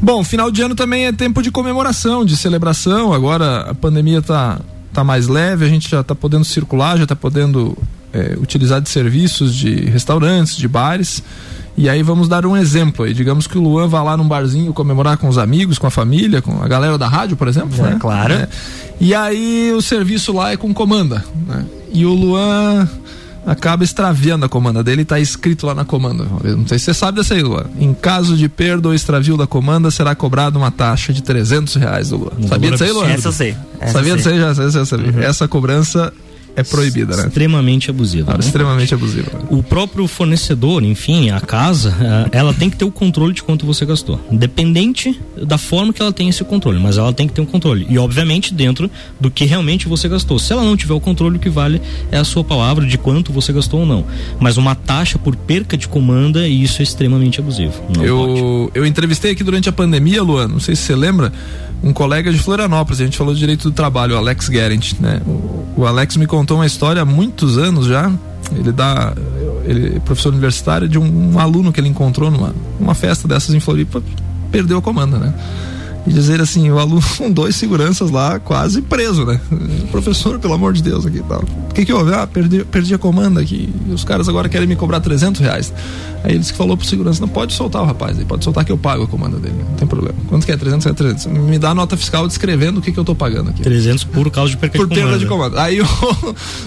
Bom, 0.00 0.24
final 0.24 0.50
de 0.50 0.62
ano 0.62 0.74
também 0.74 1.04
é 1.04 1.12
tempo 1.12 1.42
de 1.42 1.50
comemoração, 1.50 2.24
de 2.24 2.34
celebração. 2.34 3.12
Agora 3.12 3.70
a 3.70 3.74
pandemia 3.74 4.18
está 4.18 4.58
tá 4.90 5.04
mais 5.04 5.28
leve, 5.28 5.66
a 5.66 5.68
gente 5.68 5.90
já 5.90 6.00
está 6.00 6.14
podendo 6.14 6.44
circular, 6.44 6.96
já 6.96 7.02
está 7.02 7.14
podendo 7.14 7.76
é, 8.12 8.36
utilizar 8.40 8.80
de 8.80 8.88
serviços 8.88 9.54
de 9.54 9.74
restaurantes, 9.86 10.56
de 10.56 10.68
bares. 10.68 11.22
E 11.76 11.88
aí 11.88 12.02
vamos 12.02 12.28
dar 12.28 12.44
um 12.44 12.56
exemplo 12.56 13.04
aí. 13.04 13.14
Digamos 13.14 13.46
que 13.46 13.56
o 13.56 13.62
Luan 13.62 13.88
vá 13.88 14.02
lá 14.02 14.16
num 14.16 14.26
barzinho 14.28 14.72
comemorar 14.72 15.16
com 15.16 15.28
os 15.28 15.38
amigos, 15.38 15.78
com 15.78 15.86
a 15.86 15.90
família, 15.90 16.42
com 16.42 16.62
a 16.62 16.68
galera 16.68 16.98
da 16.98 17.08
rádio, 17.08 17.36
por 17.36 17.48
exemplo. 17.48 17.74
É, 17.78 17.90
né? 17.90 17.96
claro. 17.98 18.34
É. 18.34 18.48
E 19.00 19.14
aí 19.14 19.72
o 19.72 19.80
serviço 19.80 20.32
lá 20.32 20.52
é 20.52 20.56
com 20.56 20.74
comanda. 20.74 21.24
Né? 21.46 21.64
E 21.92 22.04
o 22.04 22.12
Luan 22.12 22.88
acaba 23.46 23.82
extraviando 23.82 24.44
a 24.44 24.48
comanda 24.48 24.82
dele 24.84 25.00
e 25.00 25.02
está 25.02 25.18
escrito 25.18 25.66
lá 25.66 25.74
na 25.74 25.84
comanda. 25.84 26.24
Não 26.44 26.66
sei 26.66 26.78
se 26.78 26.86
você 26.86 26.94
sabe 26.94 27.18
dessa 27.18 27.34
aí, 27.34 27.42
Luan. 27.42 27.64
Em 27.78 27.94
caso 27.94 28.36
de 28.36 28.48
perda 28.48 28.88
ou 28.88 28.94
extravio 28.94 29.36
da 29.36 29.46
comanda, 29.46 29.90
será 29.90 30.14
cobrada 30.14 30.58
uma 30.58 30.70
taxa 30.70 31.12
de 31.12 31.22
300 31.22 31.76
reais 31.76 32.10
Luan. 32.10 32.30
Sabia 32.46 32.70
disso 32.72 32.84
aí, 32.84 32.92
Luan? 32.92 33.08
Essa 33.08 33.28
eu 33.28 33.32
sei. 33.32 33.56
Essa 33.80 33.92
sabia 33.92 34.16
disso 34.16 34.28
aí? 34.28 34.38
Já, 34.38 34.50
essa, 34.50 34.80
essa, 34.80 34.96
uhum. 34.96 35.22
essa 35.22 35.48
cobrança 35.48 36.12
é 36.56 36.62
proibida, 36.62 37.16
né? 37.16 37.26
Extremamente 37.26 37.90
abusiva. 37.90 38.32
Ah, 38.32 38.34
né? 38.34 38.40
Extremamente 38.40 38.94
abusiva. 38.94 39.30
O 39.50 39.62
próprio 39.62 40.06
fornecedor, 40.06 40.82
enfim, 40.82 41.30
a 41.30 41.40
casa, 41.40 41.94
eh, 42.00 42.38
ela 42.38 42.52
tem 42.52 42.68
que 42.68 42.76
ter 42.76 42.84
o 42.84 42.90
controle 42.90 43.32
de 43.32 43.42
quanto 43.42 43.64
você 43.64 43.84
gastou. 43.86 44.20
Independente 44.30 45.18
da 45.42 45.58
forma 45.58 45.92
que 45.92 46.02
ela 46.02 46.12
tem 46.12 46.28
esse 46.28 46.44
controle, 46.44 46.78
mas 46.78 46.98
ela 46.98 47.12
tem 47.12 47.26
que 47.26 47.32
ter 47.32 47.40
um 47.40 47.46
controle. 47.46 47.86
E, 47.88 47.98
obviamente, 47.98 48.52
dentro 48.52 48.90
do 49.18 49.30
que 49.30 49.44
realmente 49.44 49.88
você 49.88 50.08
gastou. 50.08 50.38
Se 50.38 50.52
ela 50.52 50.62
não 50.62 50.76
tiver 50.76 50.94
o 50.94 51.00
controle, 51.00 51.36
o 51.36 51.40
que 51.40 51.48
vale 51.48 51.80
é 52.10 52.18
a 52.18 52.24
sua 52.24 52.44
palavra 52.44 52.86
de 52.86 52.98
quanto 52.98 53.32
você 53.32 53.52
gastou 53.52 53.80
ou 53.80 53.86
não. 53.86 54.04
Mas 54.38 54.56
uma 54.56 54.74
taxa 54.74 55.18
por 55.18 55.36
perca 55.36 55.76
de 55.76 55.88
comanda, 55.88 56.46
isso 56.46 56.80
é 56.80 56.82
extremamente 56.82 57.40
abusivo. 57.40 57.82
Eu, 58.00 58.18
pode. 58.18 58.78
eu 58.78 58.86
entrevistei 58.86 59.32
aqui 59.32 59.44
durante 59.44 59.68
a 59.68 59.72
pandemia, 59.72 60.22
Luan, 60.22 60.48
não 60.48 60.60
sei 60.60 60.74
se 60.74 60.82
você 60.82 60.96
lembra, 60.96 61.32
um 61.82 61.92
colega 61.92 62.32
de 62.32 62.38
Florianópolis, 62.38 63.00
a 63.00 63.04
gente 63.04 63.16
falou 63.16 63.32
de 63.32 63.40
direito 63.40 63.70
do 63.70 63.72
trabalho, 63.72 64.14
o 64.14 64.18
Alex 64.18 64.48
Garant, 64.48 64.92
né? 65.00 65.20
O, 65.26 65.80
o 65.82 65.86
Alex 65.86 66.16
me 66.16 66.26
contou 66.26 66.39
uma 66.56 66.66
história 66.66 67.02
há 67.02 67.04
muitos 67.04 67.58
anos 67.58 67.86
já. 67.86 68.10
Ele 68.56 68.72
dá, 68.72 69.14
ele 69.64 69.96
é 69.96 70.00
professor 70.00 70.32
universitário 70.32 70.88
de 70.88 70.98
um, 70.98 71.34
um 71.34 71.38
aluno 71.38 71.72
que 71.72 71.80
ele 71.80 71.88
encontrou 71.88 72.30
numa 72.30 72.54
uma 72.78 72.94
festa 72.94 73.28
dessas 73.28 73.54
em 73.54 73.60
Floripa, 73.60 74.02
perdeu 74.50 74.78
a 74.78 74.82
comanda, 74.82 75.18
né? 75.18 75.34
E 76.10 76.12
dizer 76.12 76.40
assim, 76.40 76.68
o 76.70 76.78
aluno 76.78 77.00
com 77.16 77.30
dois 77.30 77.54
seguranças 77.54 78.10
lá 78.10 78.40
quase 78.40 78.82
preso, 78.82 79.24
né? 79.24 79.40
Professor, 79.92 80.40
pelo 80.40 80.54
amor 80.54 80.72
de 80.72 80.82
Deus, 80.82 81.06
aqui 81.06 81.22
tal. 81.22 81.44
O 81.70 81.72
que 81.72 81.84
que 81.84 81.92
houve? 81.92 82.12
Ah, 82.12 82.26
perdi, 82.26 82.64
perdi 82.64 82.92
a 82.94 82.98
comanda 82.98 83.40
aqui. 83.40 83.72
Os 83.88 84.02
caras 84.02 84.28
agora 84.28 84.48
querem 84.48 84.66
me 84.66 84.74
cobrar 84.74 84.98
300 85.00 85.40
reais. 85.40 85.72
Aí 86.24 86.34
eles 86.34 86.50
que 86.50 86.56
falou 86.56 86.76
pro 86.76 86.84
segurança, 86.84 87.20
não 87.20 87.28
pode 87.28 87.52
soltar 87.52 87.80
o 87.82 87.84
rapaz, 87.86 88.18
aí 88.18 88.24
pode 88.24 88.42
soltar 88.42 88.64
que 88.64 88.72
eu 88.72 88.76
pago 88.76 89.04
a 89.04 89.06
comanda 89.06 89.38
dele, 89.38 89.54
não 89.56 89.76
tem 89.76 89.86
problema. 89.86 90.16
Quanto 90.28 90.44
que 90.44 90.50
é? 90.50 90.56
300? 90.56 90.86
É 90.86 90.92
300. 90.92 91.26
Me 91.26 91.58
dá 91.60 91.70
a 91.70 91.74
nota 91.74 91.96
fiscal 91.96 92.26
descrevendo 92.26 92.80
o 92.80 92.82
que 92.82 92.90
que 92.90 92.98
eu 92.98 93.04
tô 93.04 93.14
pagando 93.14 93.50
aqui. 93.50 93.62
300 93.62 94.02
por 94.04 94.28
causa 94.32 94.50
de 94.50 94.56
perca 94.56 94.76
por 94.76 94.88
de 94.88 94.94
comanda. 94.94 95.10
perda 95.10 95.24
de 95.24 95.26
comanda. 95.30 95.62
Aí 95.62 95.80
o, 95.80 95.86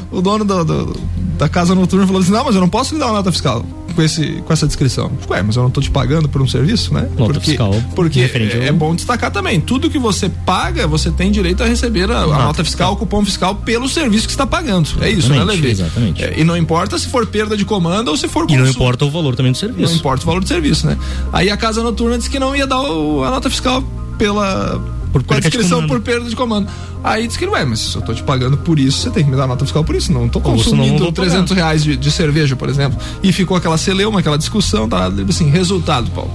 o 0.17 0.21
dono 0.21 0.45
do, 0.45 0.63
do, 0.63 0.95
da 1.37 1.49
casa 1.49 1.75
noturna 1.75 2.07
falou 2.07 2.21
assim, 2.21 2.31
não, 2.31 2.45
mas 2.45 2.55
eu 2.55 2.61
não 2.61 2.69
posso 2.69 2.93
lhe 2.93 2.99
dar 2.99 3.07
uma 3.07 3.15
nota 3.15 3.31
fiscal 3.31 3.65
com, 3.93 4.01
esse, 4.01 4.43
com 4.45 4.53
essa 4.53 4.67
descrição. 4.67 5.11
Ué, 5.29 5.41
mas 5.41 5.55
eu 5.55 5.63
não 5.63 5.69
tô 5.69 5.81
te 5.81 5.89
pagando 5.89 6.27
por 6.27 6.41
um 6.41 6.47
serviço, 6.47 6.93
né? 6.93 7.01
Nota 7.17 7.33
porque, 7.33 7.51
fiscal. 7.51 7.73
Porque 7.95 8.21
é, 8.21 8.67
é 8.67 8.71
bom 8.71 8.95
destacar 8.95 9.31
também, 9.31 9.59
tudo 9.61 9.89
que 9.89 9.99
você 9.99 10.29
paga, 10.29 10.87
você 10.87 11.11
tem 11.11 11.31
direito 11.31 11.63
a 11.63 11.65
receber 11.65 12.11
a, 12.11 12.21
a 12.21 12.45
nota 12.45 12.63
fiscal, 12.63 12.93
o 12.93 12.95
cupom 12.95 13.23
fiscal 13.23 13.55
pelo 13.55 13.87
serviço 13.87 14.27
que 14.27 14.33
está 14.33 14.45
pagando. 14.45 14.89
É 15.01 15.09
isso, 15.09 15.29
né, 15.29 15.43
Levi? 15.43 15.69
Exatamente. 15.69 16.23
É, 16.23 16.39
e 16.39 16.43
não 16.43 16.57
importa 16.57 16.97
se 16.97 17.07
for 17.07 17.25
perda 17.27 17.55
de 17.55 17.65
comanda 17.65 18.09
ou 18.11 18.17
se 18.17 18.27
for 18.27 18.45
E 18.49 18.57
não 18.57 18.67
importa 18.67 19.05
o 19.05 19.11
valor 19.11 19.35
também 19.35 19.51
do 19.51 19.57
serviço. 19.57 19.91
Não 19.91 19.99
importa 19.99 20.23
o 20.23 20.25
valor 20.25 20.41
do 20.41 20.47
serviço, 20.47 20.85
né? 20.85 20.97
Aí 21.31 21.49
a 21.49 21.57
casa 21.57 21.81
noturna 21.81 22.17
disse 22.17 22.29
que 22.29 22.39
não 22.39 22.55
ia 22.55 22.67
dar 22.67 22.81
o, 22.81 23.23
a 23.23 23.29
nota 23.29 23.49
fiscal 23.49 23.83
pela 24.17 24.81
por 25.13 25.23
com 25.23 25.35
a 25.35 25.39
descrição 25.39 25.87
por 25.87 26.01
perda 26.01 26.27
de 26.27 26.35
comando. 26.35 26.67
Aí 27.03 27.27
disse 27.27 27.37
que 27.37 27.45
não 27.45 27.55
é, 27.55 27.63
mas 27.63 27.79
se 27.79 27.95
eu 27.95 28.01
tô 28.01 28.13
te 28.13 28.23
pagando 28.23 28.57
por 28.57 28.79
isso, 28.79 28.97
você 28.97 29.11
tem 29.11 29.23
que 29.23 29.29
me 29.29 29.37
dar 29.37 29.45
nota 29.45 29.63
fiscal 29.63 29.83
por 29.83 29.95
isso. 29.95 30.11
Não 30.11 30.27
tô 30.27 30.41
consumindo 30.41 31.03
não 31.03 31.11
300 31.11 31.55
reais 31.55 31.83
de, 31.83 31.95
de, 31.95 32.11
cerveja, 32.11 32.55
por 32.55 32.67
exemplo. 32.67 32.97
E 33.21 33.31
ficou 33.31 33.55
aquela 33.55 33.77
celeuma, 33.77 34.19
aquela 34.19 34.37
discussão, 34.37 34.89
tá? 34.89 35.11
Assim, 35.29 35.49
resultado, 35.49 36.09
Paulo. 36.09 36.31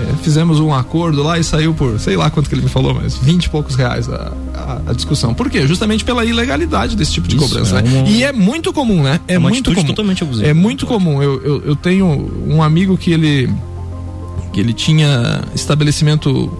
É, 0.00 0.22
fizemos 0.22 0.60
um 0.60 0.72
acordo 0.72 1.22
lá 1.22 1.38
e 1.38 1.44
saiu 1.44 1.74
por, 1.74 1.98
sei 1.98 2.16
lá 2.16 2.30
quanto 2.30 2.48
que 2.48 2.54
ele 2.54 2.62
me 2.62 2.68
falou, 2.68 2.94
mas 2.94 3.16
20 3.16 3.44
e 3.44 3.50
poucos 3.50 3.74
reais 3.74 4.08
a, 4.08 4.32
a, 4.54 4.90
a 4.90 4.92
discussão. 4.92 5.34
Por 5.34 5.50
quê? 5.50 5.66
Justamente 5.66 6.04
pela 6.04 6.24
ilegalidade 6.24 6.96
desse 6.96 7.12
tipo 7.12 7.26
de 7.26 7.36
Isso, 7.36 7.48
cobrança. 7.48 7.80
É 7.80 7.82
né? 7.82 8.00
uma... 8.00 8.08
E 8.08 8.22
é 8.22 8.32
muito 8.32 8.72
comum, 8.72 9.02
né? 9.02 9.20
É, 9.26 9.34
é 9.34 9.38
muito 9.38 9.74
comum. 9.74 9.86
totalmente 9.86 10.22
abusiva. 10.22 10.48
É 10.48 10.54
muito 10.54 10.86
comum. 10.86 11.22
Eu, 11.22 11.42
eu, 11.42 11.62
eu 11.66 11.76
tenho 11.76 12.06
um 12.46 12.62
amigo 12.62 12.96
que 12.96 13.10
ele 13.10 13.52
que 14.52 14.60
ele 14.60 14.72
tinha 14.72 15.42
estabelecimento 15.54 16.50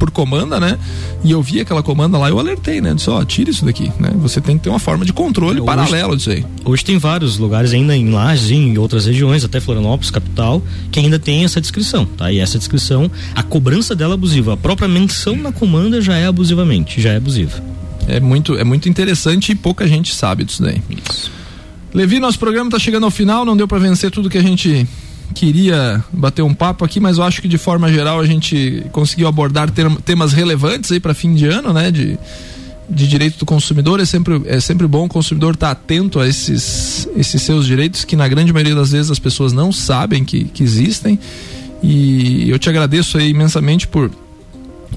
por 0.00 0.10
comanda, 0.10 0.58
né? 0.58 0.78
E 1.22 1.30
eu 1.30 1.42
vi 1.42 1.60
aquela 1.60 1.82
comanda 1.82 2.16
lá, 2.16 2.30
eu 2.30 2.38
alertei, 2.38 2.80
né? 2.80 2.94
Disse, 2.94 3.10
ó, 3.10 3.20
oh, 3.20 3.24
tira 3.24 3.50
isso 3.50 3.66
daqui, 3.66 3.92
né? 4.00 4.10
Você 4.16 4.40
tem 4.40 4.56
que 4.56 4.64
ter 4.64 4.70
uma 4.70 4.78
forma 4.78 5.04
de 5.04 5.12
controle 5.12 5.60
é, 5.60 5.62
paralelo 5.62 6.16
disso 6.16 6.30
aí. 6.30 6.44
Hoje 6.64 6.82
tem 6.82 6.96
vários 6.96 7.36
lugares 7.36 7.74
ainda 7.74 7.94
em 7.94 8.10
Lages, 8.10 8.50
em 8.50 8.78
outras 8.78 9.04
regiões, 9.04 9.44
até 9.44 9.60
Florianópolis, 9.60 10.10
capital, 10.10 10.62
que 10.90 10.98
ainda 10.98 11.18
tem 11.18 11.44
essa 11.44 11.60
descrição, 11.60 12.06
tá? 12.06 12.32
E 12.32 12.38
essa 12.38 12.58
descrição, 12.58 13.10
a 13.34 13.42
cobrança 13.42 13.94
dela 13.94 14.14
é 14.14 14.16
abusiva. 14.16 14.54
A 14.54 14.56
própria 14.56 14.88
menção 14.88 15.36
na 15.36 15.52
comanda 15.52 16.00
já 16.00 16.16
é 16.16 16.26
abusivamente, 16.26 17.00
já 17.00 17.12
é 17.12 17.16
abusiva. 17.16 17.62
É 18.08 18.18
muito, 18.18 18.56
é 18.56 18.64
muito 18.64 18.88
interessante 18.88 19.52
e 19.52 19.54
pouca 19.54 19.86
gente 19.86 20.14
sabe 20.14 20.44
disso 20.44 20.62
daí. 20.62 20.82
Isso. 21.10 21.30
Levi, 21.92 22.18
nosso 22.18 22.38
programa 22.38 22.68
está 22.68 22.78
chegando 22.78 23.04
ao 23.04 23.10
final, 23.10 23.44
não 23.44 23.56
deu 23.56 23.68
para 23.68 23.78
vencer 23.78 24.10
tudo 24.10 24.30
que 24.30 24.38
a 24.38 24.42
gente 24.42 24.88
queria 25.34 26.04
bater 26.12 26.42
um 26.42 26.54
papo 26.54 26.84
aqui, 26.84 27.00
mas 27.00 27.18
eu 27.18 27.24
acho 27.24 27.40
que 27.40 27.48
de 27.48 27.58
forma 27.58 27.90
geral 27.92 28.20
a 28.20 28.26
gente 28.26 28.84
conseguiu 28.92 29.28
abordar 29.28 29.70
temas 30.04 30.32
relevantes 30.32 30.90
aí 30.92 31.00
para 31.00 31.14
fim 31.14 31.34
de 31.34 31.46
ano, 31.46 31.72
né? 31.72 31.90
De, 31.90 32.18
de 32.88 33.08
direito 33.08 33.38
do 33.38 33.46
consumidor. 33.46 34.00
É 34.00 34.04
sempre, 34.04 34.42
é 34.46 34.60
sempre 34.60 34.86
bom 34.86 35.06
o 35.06 35.08
consumidor 35.08 35.54
estar 35.54 35.68
tá 35.68 35.72
atento 35.72 36.18
a 36.18 36.28
esses, 36.28 37.08
esses 37.16 37.40
seus 37.42 37.66
direitos 37.66 38.04
que 38.04 38.16
na 38.16 38.26
grande 38.26 38.52
maioria 38.52 38.74
das 38.74 38.90
vezes 38.90 39.10
as 39.10 39.18
pessoas 39.18 39.52
não 39.52 39.72
sabem 39.72 40.24
que, 40.24 40.44
que 40.44 40.62
existem. 40.62 41.18
E 41.82 42.50
eu 42.50 42.58
te 42.58 42.68
agradeço 42.68 43.16
aí 43.16 43.30
imensamente 43.30 43.86
por 43.86 44.10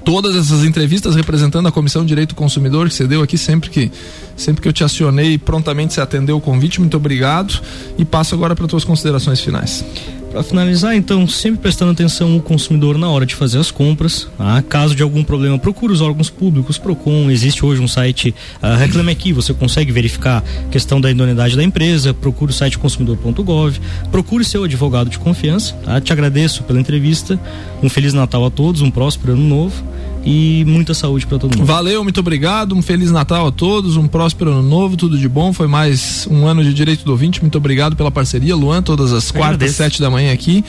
todas 0.04 0.36
essas 0.36 0.66
entrevistas 0.66 1.16
representando 1.16 1.68
a 1.68 1.72
Comissão 1.72 2.02
de 2.02 2.10
Direito 2.10 2.30
do 2.30 2.36
Consumidor 2.36 2.90
que 2.90 2.96
você 2.96 3.08
deu 3.08 3.22
aqui 3.22 3.38
sempre 3.38 3.70
que 3.70 3.92
sempre 4.36 4.62
que 4.62 4.68
eu 4.68 4.74
te 4.74 4.84
acionei 4.84 5.38
prontamente 5.38 5.94
você 5.94 6.02
atendeu 6.02 6.36
o 6.38 6.42
convite. 6.42 6.80
Muito 6.82 6.98
obrigado. 6.98 7.62
E 7.98 8.04
passo 8.04 8.36
agora 8.36 8.56
para 8.56 8.68
tuas 8.68 8.84
considerações 8.84 9.40
finais 9.40 9.86
para 10.34 10.42
finalizar, 10.42 10.96
então, 10.96 11.28
sempre 11.28 11.62
prestando 11.62 11.92
atenção 11.92 12.36
o 12.36 12.42
consumidor 12.42 12.98
na 12.98 13.08
hora 13.08 13.24
de 13.24 13.36
fazer 13.36 13.60
as 13.60 13.70
compras. 13.70 14.28
Tá? 14.36 14.64
Caso 14.64 14.96
de 14.96 15.04
algum 15.04 15.24
problema, 15.24 15.60
procure 15.60 15.94
os 15.94 16.02
órgãos 16.02 16.28
públicos, 16.28 16.80
Procon. 16.80 17.30
Existe 17.30 17.64
hoje 17.64 17.80
um 17.80 17.88
site 17.88 18.34
uh, 18.62 18.76
Reclame 18.76 19.12
Aqui, 19.12 19.32
você 19.32 19.54
consegue 19.54 19.92
verificar 19.92 20.44
a 20.66 20.70
questão 20.72 21.00
da 21.00 21.12
idoneidade 21.12 21.56
da 21.56 21.64
empresa. 21.64 22.16
Procure 22.16 22.50
o 22.50 22.54
site 22.54 22.80
consumidor.gov. 22.80 23.80
Procure 24.12 24.44
seu 24.44 24.64
advogado 24.64 25.08
de 25.08 25.20
confiança. 25.20 25.76
Tá? 25.86 26.02
Te 26.02 26.12
agradeço 26.12 26.64
pela 26.64 26.80
entrevista. 26.80 27.40
Um 27.84 27.88
Feliz 27.88 28.12
Natal 28.12 28.44
a 28.44 28.50
todos, 28.50 28.82
um 28.82 28.90
próspero 28.90 29.34
ano 29.34 29.44
novo 29.44 29.84
e 30.26 30.64
muita 30.66 30.94
saúde 30.94 31.26
para 31.28 31.38
todo 31.38 31.58
mundo. 31.58 31.66
Valeu, 31.66 32.04
muito 32.04 32.20
obrigado, 32.20 32.76
um 32.76 32.82
feliz 32.82 33.12
Natal 33.12 33.48
a 33.48 33.52
todos, 33.52 33.98
um 33.98 34.08
próspero 34.08 34.52
ano 34.52 34.64
novo, 34.64 34.96
tudo 34.96 35.18
de 35.18 35.28
bom. 35.28 35.52
Foi 35.52 35.68
mais 35.68 36.28
um 36.32 36.46
ano 36.48 36.64
de 36.64 36.74
direito 36.74 37.04
do 37.04 37.12
ouvinte. 37.12 37.42
Muito 37.42 37.58
obrigado 37.58 37.96
pela 37.96 38.10
parceria, 38.10 38.56
Luan, 38.56 38.82
todas 38.82 39.12
as 39.12 39.32
quartas, 39.32 39.72
sete 39.72 40.02
da 40.02 40.10
manhã 40.10 40.34
aqui. 40.34 40.64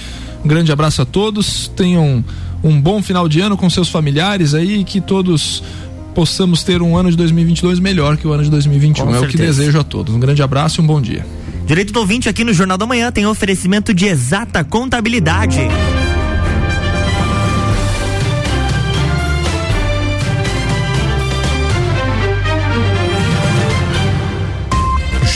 Um 0.44 0.48
grande 0.48 0.72
abraço 0.72 1.02
a 1.02 1.04
todos. 1.04 1.68
Tenham 1.76 2.24
um 2.62 2.80
bom 2.80 3.02
final 3.02 3.28
de 3.28 3.40
ano 3.40 3.56
com 3.56 3.68
seus 3.70 3.88
familiares 3.88 4.54
aí, 4.54 4.82
que 4.82 5.00
todos 5.00 5.62
possamos 6.14 6.62
ter 6.62 6.80
um 6.80 6.96
ano 6.96 7.10
de 7.10 7.16
2022 7.16 7.78
melhor 7.78 8.16
que 8.16 8.26
o 8.26 8.32
ano 8.32 8.44
de 8.44 8.50
2021. 8.50 9.04
Com 9.04 9.10
é 9.10 9.18
certeza. 9.18 9.26
o 9.26 9.30
que 9.30 9.36
desejo 9.36 9.78
a 9.78 9.84
todos. 9.84 10.14
Um 10.14 10.20
grande 10.20 10.42
abraço 10.42 10.80
e 10.80 10.84
um 10.84 10.86
bom 10.86 11.00
dia. 11.00 11.26
Direito 11.66 11.92
do 11.92 12.00
ouvinte 12.00 12.28
aqui 12.28 12.44
no 12.44 12.52
Jornal 12.52 12.76
da 12.76 12.86
Manhã 12.86 13.10
tem 13.10 13.26
oferecimento 13.26 13.94
de 13.94 14.06
exata 14.06 14.62
contabilidade. 14.62 15.60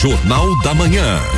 Jornal 0.00 0.56
da 0.62 0.72
Manhã. 0.74 1.37